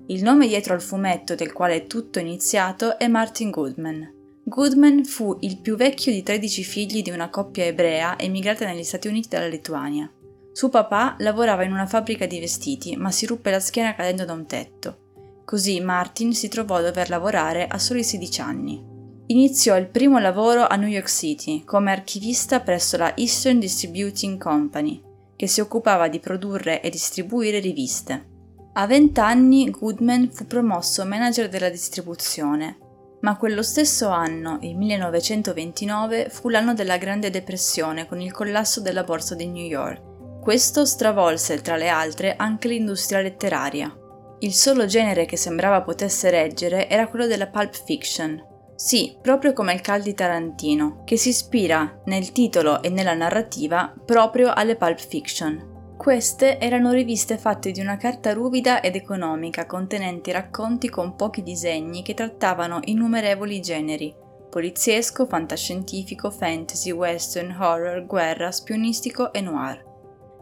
Il 0.08 0.24
nome 0.24 0.48
dietro 0.48 0.74
al 0.74 0.82
fumetto 0.82 1.36
del 1.36 1.54
quale 1.54 1.76
è 1.76 1.88
tutto 1.88 2.18
iniziato 2.18 2.98
è 2.98 3.08
Martin 3.08 3.52
Goodman. 3.52 4.14
Goodman 4.44 5.06
fu 5.06 5.38
il 5.42 5.60
più 5.60 5.76
vecchio 5.76 6.12
di 6.12 6.24
13 6.24 6.64
figli 6.64 7.02
di 7.04 7.12
una 7.12 7.30
coppia 7.30 7.66
ebrea 7.66 8.18
emigrata 8.18 8.66
negli 8.66 8.84
Stati 8.84 9.08
Uniti 9.08 9.30
dalla 9.30 9.46
Lituania. 9.46 10.12
Suo 10.52 10.70
papà 10.70 11.16
lavorava 11.20 11.64
in 11.64 11.72
una 11.72 11.86
fabbrica 11.86 12.26
di 12.26 12.40
vestiti, 12.40 12.96
ma 12.98 13.12
si 13.12 13.28
ruppe 13.28 13.52
la 13.52 13.60
schiena 13.60 13.94
cadendo 13.94 14.26
da 14.26 14.34
un 14.34 14.48
tetto. 14.48 14.98
Così 15.50 15.80
Martin 15.80 16.36
si 16.36 16.48
trovò 16.48 16.76
a 16.76 16.82
dover 16.82 17.10
lavorare 17.10 17.66
a 17.66 17.80
soli 17.80 18.04
16 18.04 18.42
anni. 18.42 18.86
Iniziò 19.26 19.76
il 19.78 19.88
primo 19.88 20.20
lavoro 20.20 20.68
a 20.68 20.76
New 20.76 20.88
York 20.88 21.10
City 21.10 21.64
come 21.64 21.92
archivista 21.92 22.60
presso 22.60 22.98
la 22.98 23.18
Eastern 23.18 23.58
Distributing 23.58 24.40
Company, 24.40 25.02
che 25.36 25.48
si 25.48 25.60
occupava 25.60 26.08
di 26.08 26.20
produrre 26.20 26.84
e 26.84 26.92
distribuire 26.92 27.58
riviste. 27.58 28.28
A 28.74 28.86
20 28.86 29.20
anni 29.22 29.72
Goodman 29.72 30.30
fu 30.32 30.46
promosso 30.46 31.04
manager 31.04 31.50
della 31.50 31.70
distribuzione, 31.70 32.78
ma 33.22 33.36
quello 33.36 33.64
stesso 33.64 34.08
anno, 34.10 34.60
il 34.62 34.78
1929, 34.78 36.30
fu 36.30 36.50
l'anno 36.50 36.76
della 36.76 36.98
Grande 36.98 37.32
Depressione 37.32 38.06
con 38.06 38.22
il 38.22 38.32
collasso 38.32 38.82
della 38.82 39.04
borsa 39.04 39.34
di 39.34 39.48
New 39.48 39.66
York. 39.66 40.42
Questo 40.42 40.86
stravolse, 40.86 41.60
tra 41.62 41.76
le 41.76 41.88
altre, 41.88 42.36
anche 42.36 42.68
l'industria 42.68 43.20
letteraria. 43.22 43.92
Il 44.42 44.54
solo 44.54 44.86
genere 44.86 45.26
che 45.26 45.36
sembrava 45.36 45.82
potesse 45.82 46.30
reggere 46.30 46.88
era 46.88 47.08
quello 47.08 47.28
della 47.28 47.48
pulp 47.48 47.74
fiction. 47.74 48.42
Sì, 48.76 49.18
proprio 49.22 49.52
come 49.52 49.74
il 49.74 49.82
Cal 49.82 50.02
di 50.02 50.14
Tarantino, 50.14 51.02
che 51.04 51.18
si 51.18 51.30
ispira 51.30 52.00
nel 52.06 52.32
titolo 52.32 52.82
e 52.82 52.88
nella 52.88 53.14
narrativa 53.14 53.94
proprio 54.06 54.54
alle 54.54 54.78
pulp 54.78 54.98
fiction. 54.98 55.96
Queste 55.98 56.58
erano 56.60 56.94
riviste 56.94 57.38
fatte 57.38 57.72
di 57.72 57.82
una 57.82 57.98
carta 57.98 58.32
ruvida 58.32 58.80
ed 58.80 58.96
economica 58.96 59.66
contenenti 59.66 60.32
racconti 60.32 60.88
con 60.88 61.18
pochi 61.18 61.44
disegni 61.44 62.02
che 62.02 62.14
trattavano 62.14 62.80
innumerevoli 62.86 63.60
generi, 63.60 64.16
poliziesco, 64.50 65.26
fantascientifico, 65.26 66.32
fantasy, 66.32 66.92
western, 66.92 67.54
horror, 67.60 68.06
guerra, 68.06 68.50
spionistico 68.50 69.34
e 69.34 69.42
noir. 69.42 69.89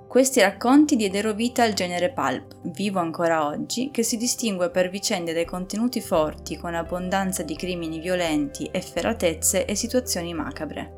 Questi 0.08 0.40
racconti 0.40 0.96
diedero 0.96 1.34
vita 1.34 1.64
al 1.64 1.74
genere 1.74 2.14
pulp, 2.14 2.56
vivo 2.74 3.00
ancora 3.00 3.46
oggi, 3.46 3.92
che 3.92 4.04
si 4.04 4.16
distingue 4.16 4.70
per 4.70 4.90
vicende 4.90 5.34
dai 5.34 5.44
contenuti 5.44 6.00
forti 6.00 6.56
con 6.56 6.74
abbondanza 6.74 7.44
di 7.44 7.58
crimini 7.58 8.00
violenti, 8.00 8.70
efferatezze 8.72 9.66
e 9.66 9.76
situazioni 9.76 10.34
macabre. 10.34 10.94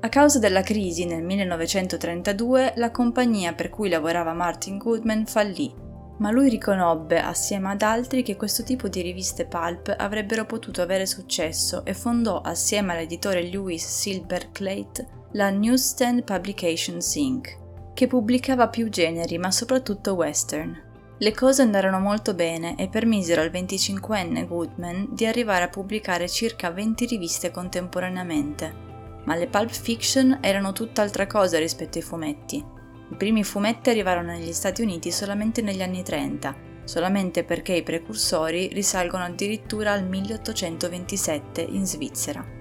A 0.00 0.08
causa 0.08 0.38
della 0.38 0.62
crisi 0.62 1.04
nel 1.04 1.22
1932 1.22 2.72
la 2.76 2.90
compagnia 2.90 3.52
per 3.52 3.68
cui 3.68 3.90
lavorava 3.90 4.32
Martin 4.32 4.78
Goodman 4.78 5.26
fallì, 5.26 5.70
ma 6.16 6.30
lui 6.30 6.48
riconobbe 6.48 7.20
assieme 7.20 7.70
ad 7.70 7.82
altri 7.82 8.22
che 8.22 8.36
questo 8.36 8.62
tipo 8.62 8.88
di 8.88 9.02
riviste 9.02 9.44
pulp 9.44 9.94
avrebbero 9.98 10.46
potuto 10.46 10.80
avere 10.80 11.04
successo 11.04 11.84
e 11.84 11.92
fondò 11.92 12.40
assieme 12.40 12.94
all'editore 12.94 13.42
Lewis 13.42 13.86
Silver 13.86 14.50
Clayt 14.50 15.06
la 15.32 15.50
Newsstand 15.50 16.24
Publications 16.24 17.14
Inc 17.16 17.59
che 18.00 18.06
pubblicava 18.06 18.68
più 18.68 18.88
generi, 18.88 19.36
ma 19.36 19.50
soprattutto 19.50 20.14
western. 20.14 20.74
Le 21.18 21.34
cose 21.34 21.60
andarono 21.60 21.98
molto 21.98 22.32
bene 22.32 22.74
e 22.78 22.88
permisero 22.88 23.42
al 23.42 23.50
25enne 23.50 24.48
Goodman 24.48 25.08
di 25.10 25.26
arrivare 25.26 25.64
a 25.64 25.68
pubblicare 25.68 26.26
circa 26.26 26.70
20 26.70 27.04
riviste 27.04 27.50
contemporaneamente. 27.50 28.74
Ma 29.26 29.34
le 29.34 29.48
pulp 29.48 29.68
fiction 29.68 30.38
erano 30.40 30.72
tutt'altra 30.72 31.26
cosa 31.26 31.58
rispetto 31.58 31.98
ai 31.98 32.04
fumetti. 32.04 32.56
I 33.10 33.16
primi 33.16 33.44
fumetti 33.44 33.90
arrivarono 33.90 34.32
negli 34.32 34.54
Stati 34.54 34.80
Uniti 34.80 35.12
solamente 35.12 35.60
negli 35.60 35.82
anni 35.82 36.02
30, 36.02 36.56
solamente 36.84 37.44
perché 37.44 37.74
i 37.74 37.82
precursori 37.82 38.68
risalgono 38.68 39.24
addirittura 39.24 39.92
al 39.92 40.06
1827 40.06 41.60
in 41.60 41.84
Svizzera. 41.84 42.59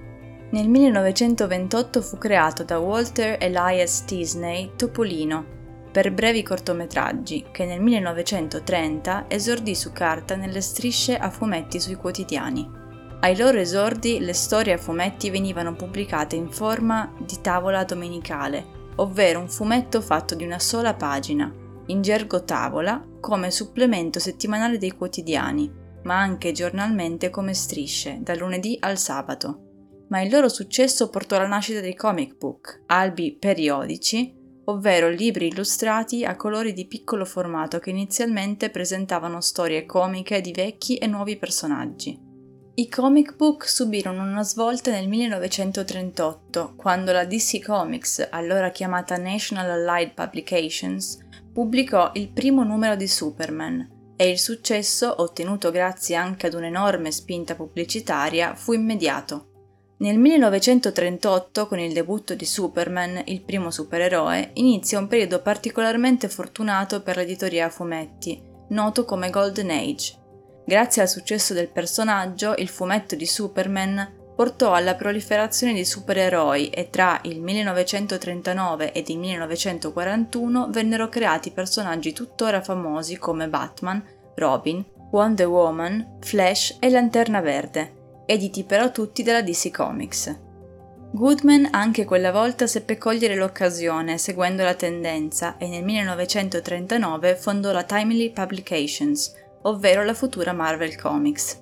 Nel 0.51 0.67
1928 0.67 2.01
fu 2.01 2.17
creato 2.17 2.63
da 2.63 2.79
Walter 2.79 3.37
Elias 3.39 4.03
Disney 4.05 4.71
Topolino 4.75 5.45
per 5.91 6.11
brevi 6.11 6.41
cortometraggi 6.41 7.45
che 7.51 7.65
nel 7.65 7.79
1930 7.79 9.25
esordì 9.27 9.75
su 9.75 9.91
carta 9.91 10.35
nelle 10.35 10.61
strisce 10.61 11.15
a 11.17 11.29
fumetti 11.29 11.79
sui 11.79 11.93
quotidiani. 11.93 12.67
Ai 13.19 13.37
loro 13.37 13.59
esordi 13.59 14.17
le 14.19 14.33
storie 14.33 14.73
a 14.73 14.77
fumetti 14.77 15.29
venivano 15.29 15.75
pubblicate 15.75 16.35
in 16.35 16.49
forma 16.49 17.13
di 17.19 17.41
tavola 17.41 17.83
domenicale, 17.83 18.65
ovvero 18.95 19.39
un 19.39 19.49
fumetto 19.49 20.01
fatto 20.01 20.33
di 20.33 20.45
una 20.45 20.59
sola 20.59 20.95
pagina, 20.95 21.53
in 21.87 22.01
gergo 22.01 22.43
tavola, 22.43 23.05
come 23.19 23.51
supplemento 23.51 24.17
settimanale 24.17 24.79
dei 24.79 24.91
quotidiani, 24.91 25.71
ma 26.03 26.17
anche 26.17 26.53
giornalmente 26.53 27.29
come 27.29 27.53
strisce, 27.53 28.17
dal 28.21 28.37
lunedì 28.37 28.77
al 28.79 28.97
sabato. 28.97 29.65
Ma 30.09 30.21
il 30.21 30.31
loro 30.31 30.49
successo 30.49 31.09
portò 31.09 31.37
alla 31.37 31.47
nascita 31.47 31.79
dei 31.79 31.95
comic 31.95 32.37
book, 32.37 32.83
albi 32.87 33.35
periodici, 33.35 34.35
ovvero 34.65 35.09
libri 35.09 35.47
illustrati 35.47 36.23
a 36.23 36.35
colori 36.35 36.73
di 36.73 36.85
piccolo 36.85 37.25
formato 37.25 37.79
che 37.79 37.89
inizialmente 37.89 38.69
presentavano 38.69 39.41
storie 39.41 39.85
comiche 39.85 40.41
di 40.41 40.51
vecchi 40.51 40.97
e 40.97 41.07
nuovi 41.07 41.37
personaggi. 41.37 42.27
I 42.75 42.87
comic 42.87 43.35
book 43.35 43.67
subirono 43.67 44.21
una 44.23 44.43
svolta 44.43 44.91
nel 44.91 45.07
1938, 45.09 46.75
quando 46.77 47.11
la 47.11 47.25
DC 47.25 47.61
Comics, 47.61 48.25
allora 48.29 48.69
chiamata 48.69 49.17
National 49.17 49.69
Allied 49.69 50.13
Publications, 50.13 51.17
pubblicò 51.51 52.11
il 52.13 52.31
primo 52.31 52.63
numero 52.63 52.95
di 52.95 53.07
Superman 53.07 54.13
e 54.15 54.29
il 54.29 54.39
successo, 54.39 55.21
ottenuto 55.21 55.71
grazie 55.71 56.15
anche 56.15 56.47
ad 56.47 56.53
un'enorme 56.53 57.11
spinta 57.11 57.55
pubblicitaria, 57.55 58.55
fu 58.55 58.71
immediato. 58.71 59.48
Nel 60.01 60.17
1938, 60.17 61.67
con 61.67 61.77
il 61.77 61.91
debutto 61.91 62.33
di 62.33 62.45
Superman, 62.45 63.21
il 63.25 63.41
primo 63.41 63.69
supereroe, 63.69 64.51
inizia 64.53 64.97
un 64.97 65.07
periodo 65.07 65.41
particolarmente 65.41 66.29
fortunato 66.29 67.01
per 67.01 67.17
l'editoria 67.17 67.65
a 67.65 67.69
fumetti, 67.69 68.41
noto 68.69 69.03
come 69.03 69.29
Golden 69.29 69.71
Age. 69.71 70.15
Grazie 70.65 71.01
al 71.01 71.09
successo 71.09 71.53
del 71.53 71.67
personaggio, 71.67 72.55
il 72.55 72.69
fumetto 72.69 73.15
di 73.15 73.25
Superman 73.25 74.33
portò 74.37 74.71
alla 74.71 74.95
proliferazione 74.95 75.73
di 75.73 75.83
supereroi 75.83 76.69
e 76.69 76.89
tra 76.89 77.19
il 77.23 77.41
1939 77.41 78.93
ed 78.93 79.09
il 79.09 79.17
1941 79.17 80.69
vennero 80.69 81.09
creati 81.09 81.51
personaggi 81.51 82.13
tuttora 82.13 82.61
famosi 82.61 83.17
come 83.17 83.49
Batman, 83.49 84.01
Robin, 84.35 84.81
Wonder 85.11 85.47
Woman, 85.47 86.19
Flash 86.21 86.77
e 86.79 86.89
Lanterna 86.89 87.41
Verde 87.41 87.97
editi 88.29 88.63
però 88.63 88.91
tutti 88.91 89.23
dalla 89.23 89.41
DC 89.41 89.71
Comics. 89.71 90.37
Goodman 91.11 91.69
anche 91.71 92.05
quella 92.05 92.31
volta 92.31 92.67
seppe 92.67 92.99
cogliere 92.99 93.33
l'occasione 93.33 94.19
seguendo 94.19 94.61
la 94.63 94.75
tendenza 94.75 95.57
e 95.57 95.67
nel 95.67 95.83
1939 95.83 97.35
fondò 97.35 97.71
la 97.71 97.81
Timely 97.81 98.31
Publications, 98.31 99.33
ovvero 99.63 100.03
la 100.03 100.13
futura 100.13 100.53
Marvel 100.53 100.95
Comics. 100.95 101.59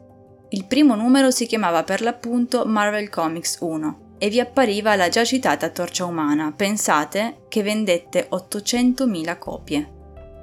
Il 0.50 0.66
primo 0.66 0.96
numero 0.96 1.32
si 1.32 1.46
chiamava 1.46 1.84
per 1.84 2.02
l'appunto 2.02 2.66
Marvel 2.66 3.08
Comics 3.08 3.60
1 3.62 4.16
e 4.18 4.28
vi 4.28 4.42
appariva 4.42 4.98
la 4.98 5.08
già 5.08 5.24
citata 5.24 5.70
Torcia 5.70 6.04
Umana, 6.04 6.52
pensate 6.54 7.46
che 7.48 7.64
vendette 7.64 8.28
800.000 8.30 9.38
copie. 9.38 9.92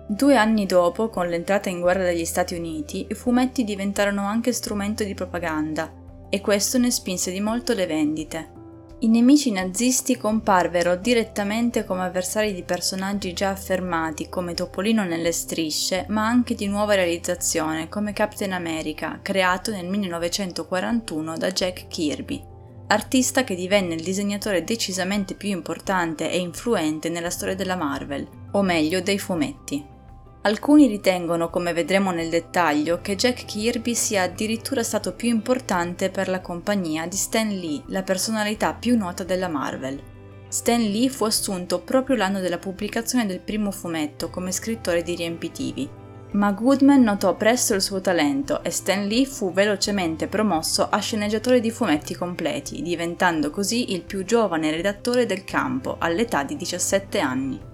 Due 0.07 0.37
anni 0.37 0.65
dopo, 0.65 1.11
con 1.11 1.29
l'entrata 1.29 1.69
in 1.69 1.81
guerra 1.81 2.05
degli 2.05 2.25
Stati 2.25 2.55
Uniti, 2.55 3.07
i 3.11 3.15
fumetti 3.15 3.65
diventarono 3.65 4.25
anche 4.25 4.53
strumento 4.53 5.05
di 5.05 5.15
propaganda 5.15 6.03
e 6.35 6.41
questo 6.41 6.79
ne 6.79 6.91
spinse 6.91 7.31
di 7.31 7.39
molto 7.39 7.75
le 7.75 7.87
vendite. 7.87 8.51
I 8.99 9.09
nemici 9.09 9.53
nazisti 9.53 10.17
comparvero 10.17 10.97
direttamente 10.97 11.85
come 11.85 12.03
avversari 12.03 12.53
di 12.53 12.65
personaggi 12.65 13.33
già 13.33 13.51
affermati 13.51 14.29
come 14.29 14.53
Topolino 14.53 15.05
nelle 15.05 15.31
strisce, 15.31 16.07
ma 16.09 16.27
anche 16.27 16.57
di 16.57 16.67
nuova 16.67 16.97
realizzazione 16.97 17.89
come 17.89 18.13
Captain 18.13 18.53
America, 18.53 19.21
creato 19.23 19.71
nel 19.71 19.87
1941 19.87 21.37
da 21.37 21.53
Jack 21.53 21.87
Kirby, 21.87 22.43
artista 22.89 23.45
che 23.45 23.55
divenne 23.55 23.95
il 23.95 24.03
disegnatore 24.03 24.65
decisamente 24.65 25.35
più 25.35 25.51
importante 25.51 26.29
e 26.29 26.39
influente 26.39 27.11
nella 27.11 27.31
storia 27.31 27.55
della 27.55 27.77
Marvel, 27.77 28.27
o 28.51 28.63
meglio 28.63 29.01
dei 29.01 29.21
fumetti. 29.21 29.94
Alcuni 30.47 30.89
ritengono, 30.89 31.49
come 31.49 31.73
vedremo 31.73 32.11
nel 32.11 32.29
dettaglio, 32.29 33.01
che 33.01 33.17
Jack 33.17 33.47
Kirby 33.47 33.95
sia 33.95 34.25
addirittura 34.25 34.83
stato 34.83 35.15
più 35.15 35.31
importante 35.31 36.11
per 36.11 36.29
la 36.29 36.43
compagnia 36.43 37.07
di 37.07 37.17
Stan 37.17 37.49
Lee, 37.49 37.83
la 37.87 38.03
personalità 38.03 38.75
più 38.75 38.95
nota 38.95 39.25
della 39.25 39.49
Marvel. 39.49 39.99
Stan 40.49 40.83
Lee 40.83 41.09
fu 41.09 41.25
assunto 41.25 41.81
proprio 41.81 42.17
l'anno 42.17 42.41
della 42.41 42.59
pubblicazione 42.59 43.25
del 43.25 43.41
primo 43.41 43.71
fumetto 43.71 44.29
come 44.29 44.53
scrittore 44.53 45.03
di 45.03 45.15
riempitivi, 45.15 45.89
ma 46.33 46.53
Goodman 46.53 47.01
notò 47.01 47.35
presto 47.37 47.73
il 47.73 47.81
suo 47.81 48.03
talento 48.03 48.63
e 48.63 48.69
Stan 48.69 49.07
Lee 49.07 49.25
fu 49.25 49.51
velocemente 49.51 50.27
promosso 50.27 50.87
a 50.91 50.99
sceneggiatore 50.99 51.61
di 51.61 51.71
fumetti 51.71 52.15
completi, 52.15 52.83
diventando 52.83 53.49
così 53.49 53.95
il 53.95 54.03
più 54.03 54.27
giovane 54.27 54.71
redattore 54.71 55.25
del 55.25 55.43
campo 55.45 55.97
all'età 55.99 56.43
di 56.43 56.55
17 56.55 57.19
anni. 57.19 57.73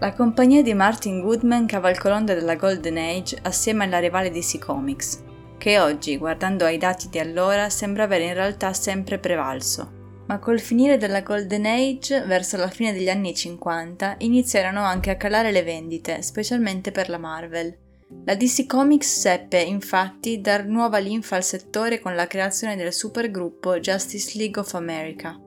La 0.00 0.14
compagnia 0.14 0.62
di 0.62 0.72
Martin 0.72 1.20
Goodman 1.20 1.66
cavalcò 1.66 2.08
l'onda 2.08 2.32
della 2.32 2.56
Golden 2.56 2.96
Age 2.96 3.36
assieme 3.42 3.84
alla 3.84 3.98
rivale 3.98 4.30
DC 4.30 4.58
Comics, 4.58 5.22
che 5.58 5.78
oggi, 5.78 6.16
guardando 6.16 6.64
ai 6.64 6.78
dati 6.78 7.10
di 7.10 7.18
allora, 7.18 7.68
sembra 7.68 8.04
avere 8.04 8.24
in 8.24 8.32
realtà 8.32 8.72
sempre 8.72 9.18
prevalso. 9.18 10.22
Ma 10.26 10.38
col 10.38 10.58
finire 10.58 10.96
della 10.96 11.20
Golden 11.20 11.66
Age, 11.66 12.22
verso 12.22 12.56
la 12.56 12.68
fine 12.68 12.94
degli 12.94 13.10
anni 13.10 13.34
50, 13.34 14.14
iniziarono 14.20 14.80
anche 14.80 15.10
a 15.10 15.16
calare 15.16 15.52
le 15.52 15.62
vendite, 15.62 16.22
specialmente 16.22 16.92
per 16.92 17.10
la 17.10 17.18
Marvel. 17.18 17.76
La 18.24 18.34
DC 18.34 18.64
Comics 18.64 19.20
seppe 19.20 19.60
infatti 19.60 20.40
dar 20.40 20.64
nuova 20.64 20.96
linfa 20.96 21.36
al 21.36 21.44
settore 21.44 22.00
con 22.00 22.14
la 22.14 22.26
creazione 22.26 22.74
del 22.74 22.94
supergruppo 22.94 23.78
Justice 23.78 24.38
League 24.38 24.58
of 24.58 24.72
America. 24.72 25.38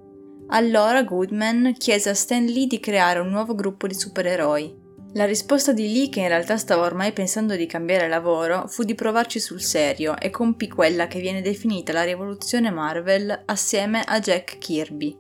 Allora 0.48 1.04
Goodman 1.04 1.74
chiese 1.78 2.10
a 2.10 2.14
Stan 2.14 2.46
Lee 2.46 2.68
di 2.68 2.80
creare 2.80 3.20
un 3.20 3.30
nuovo 3.30 3.56
gruppo 3.56 3.88
di 3.88 3.94
supereroi. 3.96 4.82
La 5.16 5.26
risposta 5.26 5.74
di 5.74 5.92
Lee, 5.92 6.10
che 6.10 6.22
in 6.22 6.28
realtà 6.28 6.58
stava 6.58 6.86
ormai 6.86 7.12
pensando 7.12 7.56
di 7.56 7.68
cambiare 7.68 8.08
lavoro, 8.08 8.68
fu 8.68 8.84
di 8.84 8.96
provarci 8.96 9.40
sul 9.40 9.62
serio 9.62 10.18
e 10.20 10.32
compì 10.32 10.68
quella 10.68 11.08
che 11.08 11.20
viene 11.20 11.42
definita 11.42 11.94
la 11.94 12.04
rivoluzione 12.04 12.72
Marvel 12.72 13.44
assieme 13.46 14.02
a 14.04 14.20
Jack 14.20 14.58
Kirby. 14.58 15.18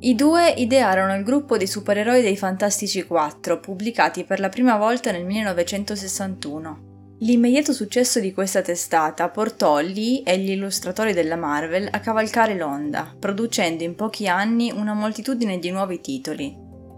I 0.00 0.14
due 0.14 0.50
idearono 0.50 1.16
il 1.16 1.24
gruppo 1.24 1.56
di 1.56 1.66
supereroi 1.66 2.22
dei 2.22 2.36
Fantastici 2.36 3.04
4, 3.04 3.58
pubblicati 3.58 4.24
per 4.24 4.38
la 4.38 4.48
prima 4.48 4.76
volta 4.76 5.10
nel 5.10 5.24
1961. 5.24 6.93
L'immediato 7.20 7.72
successo 7.72 8.18
di 8.18 8.32
questa 8.32 8.60
testata 8.60 9.28
portò 9.28 9.78
Lee 9.78 10.22
e 10.24 10.36
gli 10.38 10.50
illustratori 10.50 11.12
della 11.12 11.36
Marvel 11.36 11.88
a 11.90 12.00
cavalcare 12.00 12.56
l'onda, 12.56 13.14
producendo 13.18 13.84
in 13.84 13.94
pochi 13.94 14.26
anni 14.26 14.72
una 14.72 14.94
moltitudine 14.94 15.58
di 15.58 15.70
nuovi 15.70 16.00
titoli. 16.00 16.54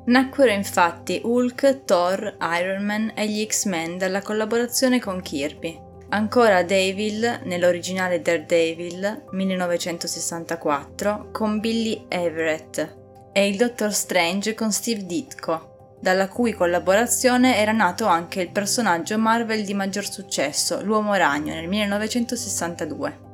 Nacquero 0.06 0.52
infatti 0.52 1.20
Hulk, 1.22 1.84
Thor, 1.84 2.36
Iron 2.58 2.84
Man 2.84 3.12
e 3.14 3.28
gli 3.28 3.44
X-Men 3.44 3.98
dalla 3.98 4.22
collaborazione 4.22 5.00
con 5.00 5.20
Kirby. 5.20 5.78
Ancora 6.08 6.62
Devil, 6.62 7.40
nell'originale 7.44 8.22
Daredevil 8.22 9.24
1964, 9.32 11.30
con 11.30 11.60
Billy 11.60 12.06
Everett, 12.08 12.96
e 13.32 13.48
il 13.48 13.56
Doctor 13.56 13.92
Strange 13.92 14.54
con 14.54 14.72
Steve 14.72 15.04
Ditko, 15.04 15.75
dalla 16.00 16.28
cui 16.28 16.52
collaborazione 16.52 17.56
era 17.56 17.72
nato 17.72 18.06
anche 18.06 18.40
il 18.42 18.50
personaggio 18.50 19.18
Marvel 19.18 19.64
di 19.64 19.74
maggior 19.74 20.04
successo, 20.04 20.82
l'Uomo 20.82 21.14
Ragno, 21.14 21.54
nel 21.54 21.68
1962. 21.68 23.24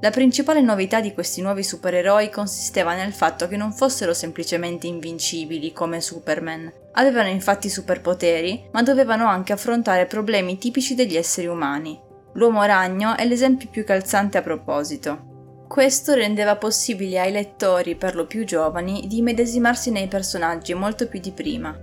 La 0.00 0.10
principale 0.10 0.60
novità 0.60 1.00
di 1.00 1.14
questi 1.14 1.40
nuovi 1.40 1.62
supereroi 1.62 2.28
consisteva 2.28 2.94
nel 2.94 3.14
fatto 3.14 3.48
che 3.48 3.56
non 3.56 3.72
fossero 3.72 4.12
semplicemente 4.12 4.86
invincibili 4.86 5.72
come 5.72 6.02
Superman. 6.02 6.70
Avevano 6.92 7.28
infatti 7.28 7.70
superpoteri, 7.70 8.68
ma 8.72 8.82
dovevano 8.82 9.26
anche 9.26 9.54
affrontare 9.54 10.04
problemi 10.04 10.58
tipici 10.58 10.94
degli 10.94 11.16
esseri 11.16 11.46
umani. 11.46 11.98
L'Uomo 12.34 12.64
Ragno 12.64 13.16
è 13.16 13.24
l'esempio 13.24 13.70
più 13.70 13.82
calzante 13.84 14.36
a 14.36 14.42
proposito. 14.42 15.64
Questo 15.68 16.12
rendeva 16.12 16.56
possibile 16.56 17.20
ai 17.20 17.32
lettori, 17.32 17.96
per 17.96 18.14
lo 18.14 18.26
più 18.26 18.44
giovani, 18.44 19.06
di 19.06 19.22
medesimarsi 19.22 19.90
nei 19.90 20.08
personaggi 20.08 20.74
molto 20.74 21.08
più 21.08 21.18
di 21.18 21.32
prima. 21.32 21.74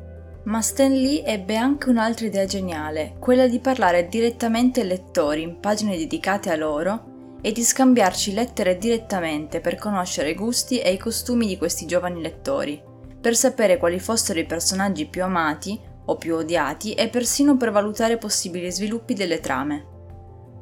Ma 0.43 0.60
Stan 0.60 0.91
Lee 0.91 1.23
ebbe 1.23 1.56
anche 1.56 1.89
un'altra 1.89 2.25
idea 2.25 2.45
geniale, 2.45 3.13
quella 3.19 3.47
di 3.47 3.60
parlare 3.60 4.08
direttamente 4.08 4.82
ai 4.82 4.88
lettori 4.88 5.43
in 5.43 5.60
pagine 5.60 5.95
dedicate 5.95 6.49
a 6.49 6.56
loro 6.56 7.38
e 7.41 7.51
di 7.51 7.62
scambiarci 7.62 8.34
lettere 8.34 8.77
direttamente 8.77 9.60
per 9.60 9.75
conoscere 9.75 10.32
i 10.32 10.36
gusti 10.36 10.80
e 10.80 10.93
i 10.93 10.97
costumi 10.97 11.45
di 11.45 11.58
questi 11.58 11.86
giovani 11.86 12.21
lettori, 12.21 12.82
per 13.21 13.36
sapere 13.36 13.77
quali 13.77 13.99
fossero 13.99 14.39
i 14.39 14.45
personaggi 14.47 15.06
più 15.06 15.23
amati 15.23 15.80
o 16.06 16.15
più 16.15 16.36
odiati 16.36 16.93
e 16.93 17.08
persino 17.10 17.56
per 17.56 17.69
valutare 17.69 18.17
possibili 18.17 18.71
sviluppi 18.71 19.13
delle 19.13 19.39
trame. 19.39 19.86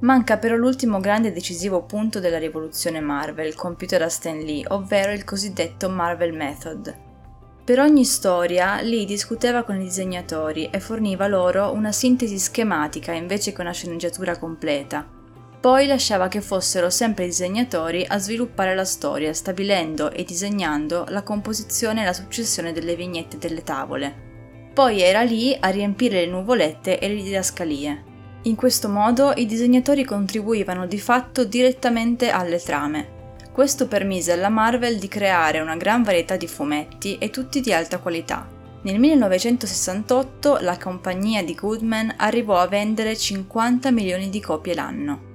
Manca 0.02 0.38
però 0.38 0.56
l'ultimo 0.56 1.00
grande 1.00 1.30
e 1.30 1.32
decisivo 1.32 1.84
punto 1.84 2.20
della 2.20 2.38
rivoluzione 2.38 3.00
Marvel 3.00 3.56
compiuta 3.56 3.98
da 3.98 4.10
Stan 4.10 4.40
Lee, 4.40 4.66
ovvero 4.68 5.14
il 5.14 5.24
cosiddetto 5.24 5.90
Marvel 5.90 6.34
Method, 6.34 7.08
per 7.70 7.82
ogni 7.82 8.04
storia 8.04 8.82
Lee 8.82 9.06
discuteva 9.06 9.62
con 9.62 9.80
i 9.80 9.84
disegnatori 9.84 10.70
e 10.72 10.80
forniva 10.80 11.28
loro 11.28 11.72
una 11.72 11.92
sintesi 11.92 12.40
schematica 12.40 13.12
invece 13.12 13.54
che 13.54 13.62
una 13.62 13.74
sceneggiatura 13.74 14.40
completa. 14.40 15.08
Poi 15.62 15.86
lasciava 15.86 16.30
che 16.30 16.42
fossero 16.42 16.90
sempre 16.90 17.26
i 17.26 17.28
disegnatori 17.28 18.04
a 18.08 18.18
sviluppare 18.18 18.74
la 18.74 18.86
storia, 18.86 19.32
stabilendo 19.36 20.10
e 20.10 20.24
disegnando 20.24 21.06
la 21.10 21.22
composizione 21.22 22.02
e 22.02 22.06
la 22.06 22.14
successione 22.14 22.74
delle 22.74 22.96
vignette 22.96 23.38
delle 23.38 23.62
tavole. 23.62 24.72
Poi 24.74 25.02
era 25.02 25.22
lì 25.22 25.56
a 25.60 25.70
riempire 25.70 26.22
le 26.22 26.32
nuvolette 26.32 26.98
e 26.98 27.08
le 27.08 27.22
didascalie. 27.22 28.04
In 28.46 28.56
questo 28.56 28.90
modo 28.90 29.32
i 29.36 29.46
disegnatori 29.46 30.04
contribuivano 30.04 30.88
di 30.88 31.00
fatto 31.00 31.44
direttamente 31.44 32.32
alle 32.32 32.60
trame, 32.60 33.19
Questo 33.52 33.88
permise 33.88 34.32
alla 34.32 34.50
Marvel 34.50 35.00
di 35.00 35.08
creare 35.08 35.60
una 35.60 35.76
gran 35.76 36.04
varietà 36.04 36.38
di 36.38 36.48
fumetti 36.48 37.18
e 37.18 37.30
tutti 37.30 37.62
di 37.62 37.74
alta 37.74 37.98
qualità. 37.98 38.48
Nel 38.82 39.00
1968 39.00 40.60
la 40.62 40.78
compagnia 40.78 41.44
di 41.44 41.54
Goodman 41.54 42.14
arrivò 42.18 42.58
a 42.58 42.68
vendere 42.68 43.18
50 43.18 43.92
milioni 43.92 44.30
di 44.30 44.40
copie 44.40 44.74
l'anno. 44.74 45.28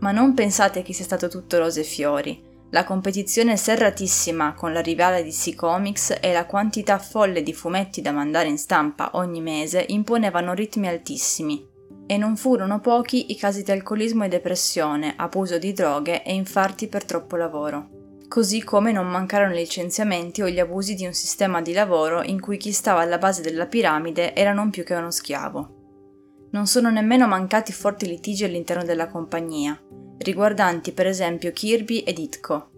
Ma 0.00 0.10
non 0.10 0.34
pensate 0.34 0.82
che 0.82 0.92
sia 0.92 1.04
stato 1.04 1.28
tutto 1.28 1.58
rose 1.58 1.80
e 1.80 1.84
fiori. 1.84 2.46
La 2.70 2.84
competizione 2.84 3.56
serratissima 3.56 4.54
con 4.54 4.72
la 4.72 4.80
rivale 4.80 5.22
DC 5.22 5.54
Comics 5.54 6.18
e 6.20 6.32
la 6.32 6.44
quantità 6.44 6.98
folle 6.98 7.42
di 7.42 7.54
fumetti 7.54 8.02
da 8.02 8.12
mandare 8.12 8.48
in 8.48 8.58
stampa 8.58 9.10
ogni 9.14 9.40
mese 9.40 9.84
imponevano 9.88 10.52
ritmi 10.52 10.88
altissimi. 10.88 11.67
E 12.10 12.16
non 12.16 12.38
furono 12.38 12.80
pochi 12.80 13.32
i 13.32 13.36
casi 13.36 13.62
di 13.62 13.70
alcolismo 13.70 14.24
e 14.24 14.28
depressione, 14.28 15.12
abuso 15.14 15.58
di 15.58 15.74
droghe 15.74 16.22
e 16.22 16.32
infarti 16.32 16.88
per 16.88 17.04
troppo 17.04 17.36
lavoro. 17.36 17.90
Così 18.28 18.64
come 18.64 18.92
non 18.92 19.06
mancarono 19.08 19.52
i 19.52 19.58
licenziamenti 19.58 20.40
o 20.40 20.48
gli 20.48 20.58
abusi 20.58 20.94
di 20.94 21.04
un 21.04 21.12
sistema 21.12 21.60
di 21.60 21.74
lavoro 21.74 22.22
in 22.22 22.40
cui 22.40 22.56
chi 22.56 22.72
stava 22.72 23.02
alla 23.02 23.18
base 23.18 23.42
della 23.42 23.66
piramide 23.66 24.34
era 24.34 24.54
non 24.54 24.70
più 24.70 24.84
che 24.84 24.94
uno 24.94 25.10
schiavo. 25.10 26.48
Non 26.52 26.66
sono 26.66 26.90
nemmeno 26.90 27.26
mancati 27.26 27.72
forti 27.72 28.06
litigi 28.06 28.42
all'interno 28.42 28.84
della 28.84 29.08
compagnia, 29.08 29.78
riguardanti 30.16 30.92
per 30.92 31.06
esempio 31.06 31.52
Kirby 31.52 31.98
e 31.98 32.14
Ditko. 32.14 32.70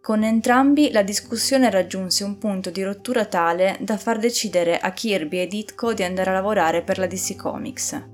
Con 0.00 0.24
entrambi 0.24 0.90
la 0.90 1.04
discussione 1.04 1.70
raggiunse 1.70 2.24
un 2.24 2.36
punto 2.36 2.70
di 2.70 2.82
rottura 2.82 3.26
tale 3.26 3.76
da 3.78 3.96
far 3.96 4.18
decidere 4.18 4.76
a 4.80 4.90
Kirby 4.90 5.38
e 5.38 5.46
Ditko 5.46 5.94
di 5.94 6.02
andare 6.02 6.30
a 6.30 6.32
lavorare 6.32 6.82
per 6.82 6.98
la 6.98 7.06
DC 7.06 7.36
Comics. 7.36 8.11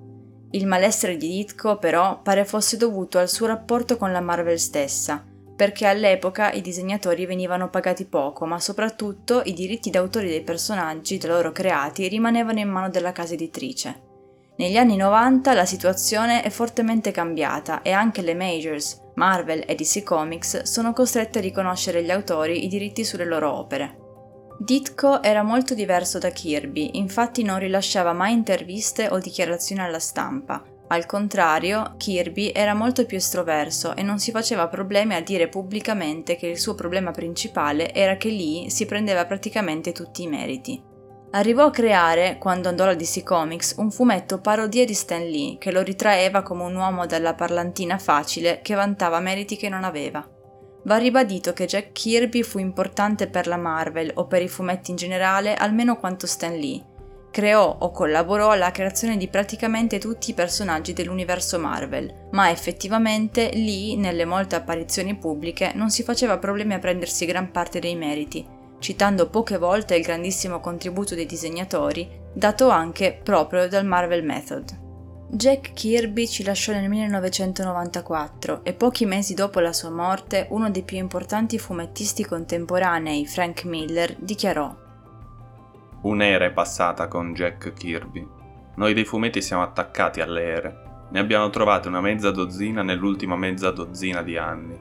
Il 0.52 0.66
malessere 0.66 1.16
di 1.18 1.28
Ditko 1.28 1.76
però 1.76 2.22
pare 2.22 2.44
fosse 2.46 2.78
dovuto 2.78 3.18
al 3.18 3.28
suo 3.28 3.46
rapporto 3.46 3.98
con 3.98 4.12
la 4.12 4.20
Marvel 4.20 4.58
stessa, 4.58 5.22
perché 5.54 5.86
all'epoca 5.86 6.52
i 6.52 6.62
disegnatori 6.62 7.26
venivano 7.26 7.68
pagati 7.68 8.06
poco, 8.06 8.46
ma 8.46 8.58
soprattutto 8.58 9.42
i 9.44 9.52
diritti 9.52 9.90
d'autore 9.90 10.28
dei 10.28 10.42
personaggi 10.42 11.18
da 11.18 11.28
loro 11.28 11.52
creati 11.52 12.08
rimanevano 12.08 12.60
in 12.60 12.68
mano 12.70 12.88
della 12.88 13.12
casa 13.12 13.34
editrice. 13.34 14.06
Negli 14.56 14.76
anni 14.76 14.96
90 14.96 15.52
la 15.52 15.66
situazione 15.66 16.42
è 16.42 16.48
fortemente 16.48 17.10
cambiata 17.10 17.82
e 17.82 17.92
anche 17.92 18.22
le 18.22 18.34
majors, 18.34 19.00
Marvel 19.16 19.64
e 19.66 19.74
DC 19.74 20.02
Comics, 20.02 20.62
sono 20.62 20.92
costrette 20.92 21.38
a 21.38 21.42
riconoscere 21.42 21.98
agli 21.98 22.10
autori 22.10 22.64
i 22.64 22.68
diritti 22.68 23.04
sulle 23.04 23.26
loro 23.26 23.52
opere. 23.52 24.07
Ditko 24.60 25.22
era 25.22 25.44
molto 25.44 25.72
diverso 25.74 26.18
da 26.18 26.30
Kirby, 26.30 26.90
infatti 26.94 27.44
non 27.44 27.60
rilasciava 27.60 28.12
mai 28.12 28.32
interviste 28.32 29.08
o 29.08 29.18
dichiarazioni 29.18 29.80
alla 29.82 30.00
stampa. 30.00 30.64
Al 30.88 31.06
contrario, 31.06 31.94
Kirby 31.96 32.50
era 32.52 32.74
molto 32.74 33.06
più 33.06 33.18
estroverso 33.18 33.94
e 33.94 34.02
non 34.02 34.18
si 34.18 34.32
faceva 34.32 34.66
problemi 34.66 35.14
a 35.14 35.22
dire 35.22 35.48
pubblicamente 35.48 36.34
che 36.34 36.48
il 36.48 36.58
suo 36.58 36.74
problema 36.74 37.12
principale 37.12 37.94
era 37.94 38.16
che 38.16 38.30
lì 38.30 38.68
si 38.68 38.84
prendeva 38.84 39.26
praticamente 39.26 39.92
tutti 39.92 40.24
i 40.24 40.28
meriti. 40.28 40.82
Arrivò 41.32 41.66
a 41.66 41.70
creare, 41.70 42.38
quando 42.38 42.68
andò 42.68 42.82
alla 42.82 42.94
DC 42.94 43.22
Comics, 43.22 43.74
un 43.76 43.92
fumetto 43.92 44.40
parodia 44.40 44.84
di 44.84 44.94
Stan 44.94 45.22
Lee 45.22 45.58
che 45.58 45.70
lo 45.70 45.82
ritraeva 45.82 46.42
come 46.42 46.64
un 46.64 46.74
uomo 46.74 47.06
dalla 47.06 47.34
parlantina 47.34 47.98
facile 47.98 48.60
che 48.62 48.74
vantava 48.74 49.20
meriti 49.20 49.56
che 49.56 49.68
non 49.68 49.84
aveva. 49.84 50.26
Va 50.88 50.96
ribadito 50.96 51.52
che 51.52 51.66
Jack 51.66 51.92
Kirby 51.92 52.42
fu 52.42 52.58
importante 52.58 53.26
per 53.26 53.46
la 53.46 53.58
Marvel 53.58 54.10
o 54.14 54.26
per 54.26 54.40
i 54.40 54.48
fumetti 54.48 54.90
in 54.90 54.96
generale 54.96 55.54
almeno 55.54 55.98
quanto 55.98 56.26
Stan 56.26 56.54
Lee. 56.54 56.82
Creò 57.30 57.76
o 57.80 57.90
collaborò 57.90 58.52
alla 58.52 58.70
creazione 58.70 59.18
di 59.18 59.28
praticamente 59.28 59.98
tutti 59.98 60.30
i 60.30 60.34
personaggi 60.34 60.94
dell'universo 60.94 61.58
Marvel, 61.58 62.28
ma 62.30 62.48
effettivamente 62.48 63.50
Lee, 63.52 63.96
nelle 63.96 64.24
molte 64.24 64.56
apparizioni 64.56 65.14
pubbliche, 65.14 65.72
non 65.74 65.90
si 65.90 66.02
faceva 66.02 66.38
problemi 66.38 66.72
a 66.72 66.78
prendersi 66.78 67.26
gran 67.26 67.50
parte 67.50 67.80
dei 67.80 67.94
meriti, 67.94 68.46
citando 68.78 69.28
poche 69.28 69.58
volte 69.58 69.94
il 69.94 70.02
grandissimo 70.02 70.58
contributo 70.58 71.14
dei 71.14 71.26
disegnatori, 71.26 72.08
dato 72.32 72.70
anche 72.70 73.20
proprio 73.22 73.68
dal 73.68 73.84
Marvel 73.84 74.24
Method. 74.24 74.87
Jack 75.30 75.74
Kirby 75.74 76.26
ci 76.26 76.42
lasciò 76.42 76.72
nel 76.72 76.88
1994 76.88 78.64
e 78.64 78.72
pochi 78.72 79.04
mesi 79.04 79.34
dopo 79.34 79.60
la 79.60 79.74
sua 79.74 79.90
morte 79.90 80.46
uno 80.52 80.70
dei 80.70 80.82
più 80.82 80.96
importanti 80.96 81.58
fumettisti 81.58 82.24
contemporanei, 82.24 83.26
Frank 83.26 83.64
Miller, 83.64 84.16
dichiarò 84.18 84.74
Un'era 86.00 86.46
è 86.46 86.50
passata 86.50 87.08
con 87.08 87.34
Jack 87.34 87.74
Kirby. 87.74 88.26
Noi 88.76 88.94
dei 88.94 89.04
fumetti 89.04 89.42
siamo 89.42 89.62
attaccati 89.62 90.22
alle 90.22 90.42
ere. 90.44 90.82
Ne 91.10 91.18
abbiamo 91.18 91.50
trovate 91.50 91.88
una 91.88 92.00
mezza 92.00 92.30
dozzina 92.30 92.82
nell'ultima 92.82 93.36
mezza 93.36 93.70
dozzina 93.70 94.22
di 94.22 94.38
anni. 94.38 94.78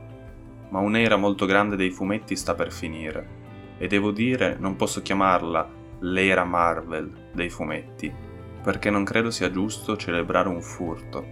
Ma 0.69 0.79
un'era 0.79 1.17
molto 1.17 1.45
grande 1.45 1.75
dei 1.75 1.91
fumetti 1.91 2.37
sta 2.37 2.55
per 2.55 2.71
finire 2.71 3.75
e 3.77 3.87
devo 3.87 4.11
dire 4.11 4.55
non 4.57 4.77
posso 4.77 5.01
chiamarla 5.01 5.69
l'era 5.99 6.45
Marvel 6.45 7.31
dei 7.33 7.49
fumetti, 7.49 8.26
perché 8.67 8.89
non 8.89 9.05
credo 9.05 9.31
sia 9.31 9.49
giusto 9.49 9.95
celebrare 9.95 10.49
un 10.49 10.61
furto. 10.61 11.25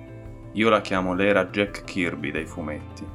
Io 0.54 0.70
la 0.70 0.80
chiamo 0.80 1.14
l'era 1.14 1.48
Jack 1.48 1.84
Kirby 1.84 2.32
dei 2.32 2.46
fumetti. 2.46 3.06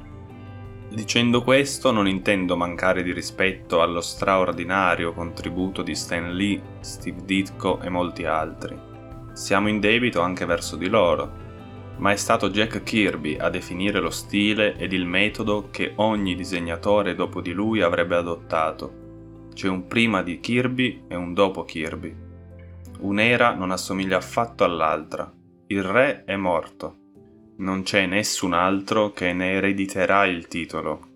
Dicendo 0.89 1.41
questo 1.41 1.89
non 1.89 2.07
intendo 2.07 2.55
mancare 2.55 3.01
di 3.01 3.13
rispetto 3.13 3.81
allo 3.81 3.99
straordinario 3.99 5.11
contributo 5.13 5.81
di 5.81 5.95
Stan 5.95 6.35
Lee, 6.35 6.61
Steve 6.81 7.25
Ditko 7.25 7.81
e 7.81 7.89
molti 7.89 8.25
altri. 8.25 8.79
Siamo 9.33 9.69
in 9.69 9.79
debito 9.79 10.21
anche 10.21 10.45
verso 10.45 10.75
di 10.75 10.87
loro, 10.87 11.31
ma 11.97 12.11
è 12.11 12.15
stato 12.15 12.51
Jack 12.51 12.83
Kirby 12.83 13.37
a 13.39 13.49
definire 13.49 13.99
lo 13.99 14.11
stile 14.11 14.75
ed 14.75 14.93
il 14.93 15.07
metodo 15.07 15.69
che 15.71 15.93
ogni 15.95 16.35
disegnatore 16.35 17.15
dopo 17.15 17.41
di 17.41 17.53
lui 17.53 17.81
avrebbe 17.81 18.17
adottato 18.17 18.99
c'è 19.51 19.67
un 19.67 19.87
prima 19.87 20.21
di 20.21 20.39
Kirby 20.39 21.05
e 21.07 21.15
un 21.15 21.33
dopo 21.33 21.65
Kirby. 21.65 22.29
Un'era 23.01 23.53
non 23.53 23.71
assomiglia 23.71 24.17
affatto 24.17 24.63
all'altra. 24.63 25.31
Il 25.67 25.83
re 25.83 26.23
è 26.23 26.35
morto. 26.35 26.97
Non 27.57 27.83
c'è 27.83 28.05
nessun 28.05 28.53
altro 28.53 29.11
che 29.11 29.33
ne 29.33 29.53
erediterà 29.53 30.25
il 30.25 30.47
titolo. 30.47 31.09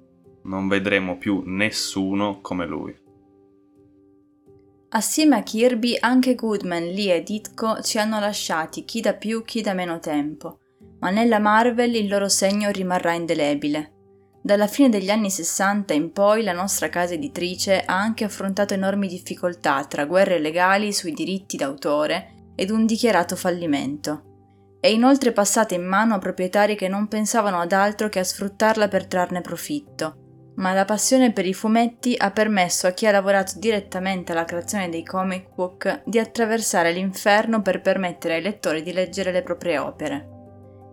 Non 0.43 0.67
vedremo 0.67 1.17
più 1.17 1.43
nessuno 1.45 2.41
come 2.41 2.65
lui. 2.65 2.95
Assieme 4.89 5.35
a 5.35 5.43
Kirby 5.43 5.97
anche 5.99 6.35
Goodman, 6.35 6.85
Lee 6.85 7.15
e 7.15 7.23
Ditko 7.23 7.81
ci 7.81 7.97
hanno 7.97 8.19
lasciati 8.19 8.85
chi 8.85 9.01
da 9.01 9.13
più 9.13 9.43
chi 9.43 9.61
da 9.61 9.73
meno 9.73 9.99
tempo, 9.99 10.59
ma 10.99 11.09
nella 11.09 11.39
Marvel 11.39 11.93
il 11.95 12.07
loro 12.07 12.29
segno 12.29 12.69
rimarrà 12.71 13.13
indelebile. 13.13 13.94
Dalla 14.45 14.67
fine 14.67 14.89
degli 14.89 15.09
anni 15.09 15.31
60 15.31 15.95
in 15.95 16.11
poi 16.11 16.43
la 16.43 16.51
nostra 16.51 16.87
casa 16.87 17.15
editrice 17.15 17.81
ha 17.83 17.97
anche 17.97 18.25
affrontato 18.25 18.75
enormi 18.75 19.07
difficoltà 19.07 19.83
tra 19.85 20.05
guerre 20.05 20.37
legali 20.37 20.93
sui 20.93 21.13
diritti 21.13 21.57
d'autore 21.57 22.51
ed 22.53 22.69
un 22.69 22.85
dichiarato 22.85 23.35
fallimento. 23.35 24.77
È 24.79 24.85
inoltre 24.85 25.31
passata 25.31 25.73
in 25.73 25.83
mano 25.83 26.13
a 26.13 26.19
proprietari 26.19 26.75
che 26.75 26.87
non 26.87 27.07
pensavano 27.07 27.59
ad 27.59 27.71
altro 27.71 28.07
che 28.07 28.19
a 28.19 28.23
sfruttarla 28.23 28.87
per 28.87 29.07
trarne 29.07 29.41
profitto, 29.41 30.51
ma 30.57 30.73
la 30.73 30.85
passione 30.85 31.33
per 31.33 31.47
i 31.47 31.53
fumetti 31.55 32.13
ha 32.15 32.29
permesso 32.29 32.85
a 32.85 32.91
chi 32.91 33.07
ha 33.07 33.11
lavorato 33.11 33.53
direttamente 33.57 34.31
alla 34.31 34.45
creazione 34.45 34.89
dei 34.89 35.03
comic 35.03 35.55
book 35.55 36.03
di 36.05 36.19
attraversare 36.19 36.91
l'inferno 36.91 37.63
per 37.63 37.81
permettere 37.81 38.35
ai 38.35 38.43
lettori 38.43 38.83
di 38.83 38.93
leggere 38.93 39.31
le 39.31 39.41
proprie 39.41 39.79
opere. 39.79 40.34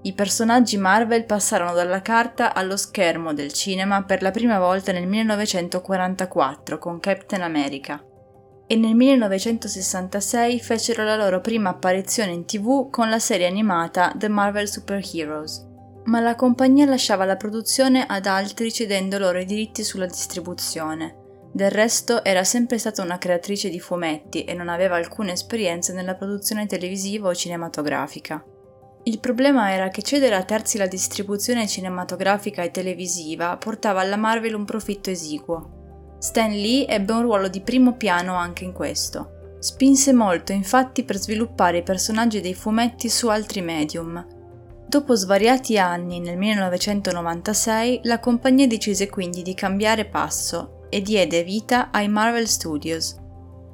I 0.05 0.15
personaggi 0.15 0.77
Marvel 0.79 1.25
passarono 1.25 1.75
dalla 1.75 2.03
carta 2.03 2.55
allo 2.55 2.77
schermo 2.77 3.33
del 3.33 3.53
cinema 3.53 4.03
per 4.03 4.21
la 4.21 4.33
prima 4.33 4.59
volta 4.59 4.91
nel 4.91 5.07
1944 5.07 6.79
con 6.79 6.99
Captain 6.99 7.43
America 7.43 8.05
e 8.67 8.75
nel 8.75 8.95
1966 8.95 10.59
fecero 10.59 11.05
la 11.05 11.15
loro 11.15 11.41
prima 11.41 11.71
apparizione 11.71 12.33
in 12.33 12.47
tv 12.47 12.91
con 12.91 13.11
la 13.11 13.19
serie 13.19 13.47
animata 13.47 14.13
The 14.17 14.29
Marvel 14.29 14.69
Super 14.69 15.07
Heroes. 15.13 15.69
Ma 16.05 16.21
la 16.21 16.35
compagnia 16.35 16.87
lasciava 16.87 17.25
la 17.25 17.37
produzione 17.37 18.05
ad 18.05 18.27
altri 18.27 18.73
cedendo 18.73 19.19
loro 19.19 19.39
i 19.39 19.45
diritti 19.45 19.85
sulla 19.85 20.07
distribuzione. 20.07 21.17
Del 21.53 21.71
resto 21.71 22.25
era 22.25 22.45
sempre 22.45 22.79
stata 22.79 23.03
una 23.03 23.19
creatrice 23.19 23.69
di 23.69 23.79
fumetti 23.79 24.45
e 24.45 24.55
non 24.55 24.69
aveva 24.69 24.97
alcuna 24.97 25.33
esperienza 25.33 25.93
nella 25.93 26.15
produzione 26.15 26.67
televisiva 26.67 27.29
o 27.29 27.35
cinematografica. 27.35 28.43
Il 29.05 29.19
problema 29.19 29.73
era 29.73 29.89
che 29.89 30.03
cedere 30.03 30.37
a 30.37 30.45
terzi 30.45 30.79
la 30.79 30.87
distribuzione 30.87 31.67
cinematografica 31.67 32.63
e 32.63 32.71
televisiva 32.71 33.57
portava 33.57 34.01
alla 34.01 34.17
Marvel 34.17 34.55
un 34.55 34.65
profitto 34.65 35.11
esiguo. 35.11 36.17
Stan 36.21 36.53
Lee 36.53 36.87
ebbe 36.87 37.13
un 37.13 37.23
ruolo 37.23 37.49
di 37.49 37.63
primo 37.63 37.95
piano 37.95 38.37
anche 38.37 38.63
in 38.63 38.73
questo. 38.73 39.57
Spinse 39.59 40.13
molto 40.13 40.53
infatti 40.53 41.03
per 41.03 41.17
sviluppare 41.17 41.79
i 41.79 41.83
personaggi 41.83 42.41
dei 42.41 42.55
fumetti 42.55 43.09
su 43.09 43.27
altri 43.27 43.61
medium. 43.61 44.25
Dopo 44.87 45.17
svariati 45.17 45.79
anni, 45.79 46.21
nel 46.21 46.37
1996, 46.37 48.01
la 48.05 48.21
compagnia 48.21 48.69
decise 48.69 49.09
quindi 49.09 49.43
di 49.43 49.55
cambiare 49.55 50.05
passo 50.05 50.87
e 50.91 51.01
diede 51.03 51.43
vita 51.43 51.91
ai 51.91 52.07
Marvel 52.07 52.47
Studios, 52.47 53.17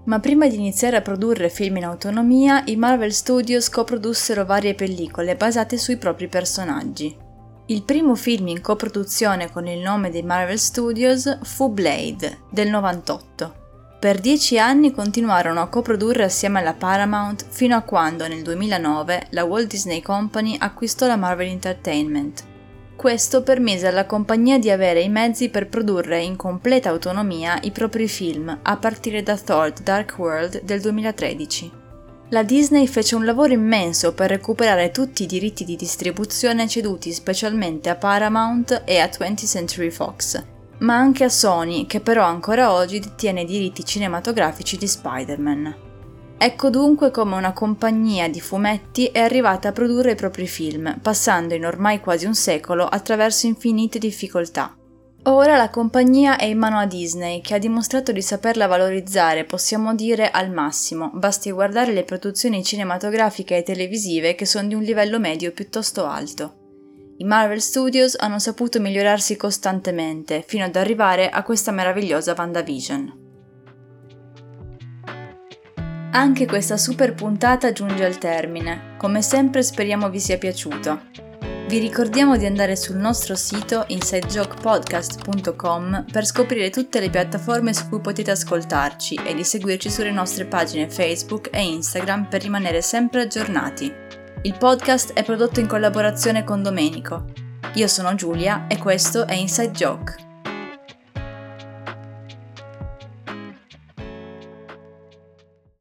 ma 0.09 0.21
prima 0.21 0.49
di 0.49 0.57
iniziare 0.57 0.97
a 0.97 1.03
produrre 1.03 1.51
film 1.51 1.77
in 1.77 1.85
autonomia, 1.85 2.63
i 2.65 2.77
Marvel 2.77 3.13
Studios 3.13 3.69
coprodussero 3.69 4.47
varie 4.47 4.75
pellicole 4.75 5.37
basate 5.37 5.77
sui 5.77 5.99
propri 5.99 6.29
personaggi. 6.29 7.15
Il 7.67 7.83
primo 7.83 8.15
film 8.15 8.49
in 8.49 8.63
coproduzione 8.63 9.53
con 9.53 9.67
il 9.67 9.81
nome 9.81 10.11
dei 10.11 10.23
Marvel 10.23 10.59
Studios 10.59 11.41
fu 11.43 11.69
Blade 11.69 12.39
del 12.51 12.71
98. 12.71 13.55
Per 14.01 14.19
dieci 14.19 14.59
anni 14.59 14.93
continuarono 14.93 15.61
a 15.61 15.69
coprodurre 15.69 16.25
assieme 16.25 16.61
alla 16.61 16.73
Paramount 16.73 17.45
fino 17.47 17.77
a 17.77 17.83
quando 17.83 18.27
nel 18.27 18.43
2009 18.43 19.27
la 19.31 19.45
Walt 19.45 19.69
Disney 19.69 20.01
Company 20.01 20.57
acquistò 20.59 21.07
la 21.07 21.17
Marvel 21.17 21.49
Entertainment. 21.49 22.48
Questo 22.99 23.45
permise 23.45 23.87
alla 23.87 24.07
compagnia 24.07 24.59
di 24.59 24.71
avere 24.71 25.01
i 25.01 25.09
mezzi 25.09 25.51
per 25.51 25.69
produrre 25.69 26.21
in 26.21 26.35
completa 26.35 26.89
autonomia 26.89 27.57
i 27.63 27.71
propri 27.71 28.09
film, 28.09 28.59
a 28.61 28.77
partire 28.77 29.23
da 29.23 29.37
Thor 29.37 29.71
Dark 29.71 30.17
World 30.19 30.63
del 30.65 30.81
2013. 30.81 31.71
La 32.31 32.43
Disney 32.43 32.89
fece 32.89 33.15
un 33.15 33.25
lavoro 33.25 33.53
immenso 33.53 34.15
per 34.15 34.31
recuperare 34.31 34.91
tutti 34.91 35.23
i 35.23 35.27
diritti 35.27 35.65
di 35.65 35.77
distribuzione 35.77 36.67
ceduti 36.67 37.13
specialmente 37.13 37.89
a 37.89 37.95
Paramount 37.95 38.83
e 38.85 38.99
a 38.99 39.07
20th 39.07 39.47
Century 39.47 39.91
Fox, 39.91 40.43
ma 40.79 40.97
anche 40.97 41.23
a 41.23 41.29
Sony, 41.29 41.87
che 41.87 42.01
però 42.01 42.25
ancora 42.25 42.73
oggi 42.73 42.99
detiene 42.99 43.43
i 43.43 43.47
diritti 43.47 43.85
cinematografici 43.85 44.77
di 44.77 44.89
Spider-Man. 44.89 45.88
Ecco 46.41 46.71
dunque 46.71 47.11
come 47.11 47.35
una 47.35 47.53
compagnia 47.53 48.29
di 48.29 48.41
fumetti 48.41 49.07
è 49.07 49.19
arrivata 49.19 49.69
a 49.69 49.73
produrre 49.73 50.13
i 50.13 50.15
propri 50.15 50.47
film, 50.47 51.01
passando 51.03 51.55
in 51.55 51.67
ormai 51.67 51.99
quasi 51.99 52.27
un 52.27 52.35
secolo 52.37 52.87
attraverso 52.87 53.49
infinite 53.49 53.99
difficoltà. 53.99 54.73
Ora 55.25 55.57
la 55.57 55.69
compagnia 55.69 56.39
è 56.39 56.45
in 56.45 56.59
mano 56.59 56.79
a 56.79 56.87
Disney, 56.87 57.41
che 57.41 57.55
ha 57.55 57.59
dimostrato 57.59 58.13
di 58.13 58.23
saperla 58.23 58.69
valorizzare, 58.69 59.45
possiamo 59.45 59.97
dire, 59.97 60.31
al 60.31 60.53
massimo, 60.53 61.11
basti 61.13 61.51
guardare 61.51 61.93
le 61.93 62.05
produzioni 62.05 62.63
cinematografiche 62.63 63.57
e 63.57 63.65
televisive 63.65 64.37
che 64.37 64.47
sono 64.47 64.69
di 64.69 64.75
un 64.75 64.83
livello 64.83 65.19
medio 65.19 65.51
piuttosto 65.51 66.07
alto. 66.07 66.55
I 67.17 67.25
Marvel 67.25 67.61
Studios 67.61 68.15
hanno 68.17 68.39
saputo 68.39 68.81
migliorarsi 68.81 69.37
costantemente, 69.37 70.45
fino 70.47 70.65
ad 70.65 70.77
arrivare 70.77 71.29
a 71.29 71.43
questa 71.43 71.73
meravigliosa 71.73 72.35
WandaVision. 72.39 73.27
Anche 76.11 76.47
questa 76.47 76.79
super 76.79 77.13
puntata 77.13 77.71
giunge 77.73 78.05
al 78.05 78.17
termine. 78.17 78.95
Come 78.97 79.21
sempre 79.21 79.63
speriamo 79.63 80.09
vi 80.09 80.21
sia 80.21 80.39
piaciuto. 80.39 81.01
Vi 81.69 81.79
ricordiamo 81.79 82.39
di 82.39 82.47
andare 82.47 82.77
sul 82.77 82.97
nostro 82.97 83.37
sito 83.37 83.85
insidejokepodcast.com 83.89 86.07
per 86.11 86.25
scoprire 86.25 86.71
tutte 86.71 86.99
le 86.99 87.11
piattaforme 87.11 87.75
su 87.75 87.91
cui 87.91 88.01
potete 88.01 88.31
ascoltarci 88.31 89.21
e 89.23 89.35
di 89.35 89.45
seguirci 89.45 89.91
sulle 89.91 90.11
nostre 90.11 90.47
pagine 90.47 90.89
Facebook 90.89 91.51
e 91.53 91.63
Instagram 91.63 92.29
per 92.29 92.41
rimanere 92.41 92.81
sempre 92.81 93.21
aggiornati. 93.21 93.93
Il 94.43 94.57
podcast 94.57 95.13
è 95.13 95.23
prodotto 95.23 95.61
in 95.61 95.67
collaborazione 95.67 96.43
con 96.43 96.63
Domenico. 96.63 97.25
Io 97.75 97.87
sono 97.87 98.15
Giulia 98.15 98.67
e 98.67 98.79
questo 98.79 99.27
è 99.27 99.35
Inside 99.35 99.73
Joke. 99.73 100.28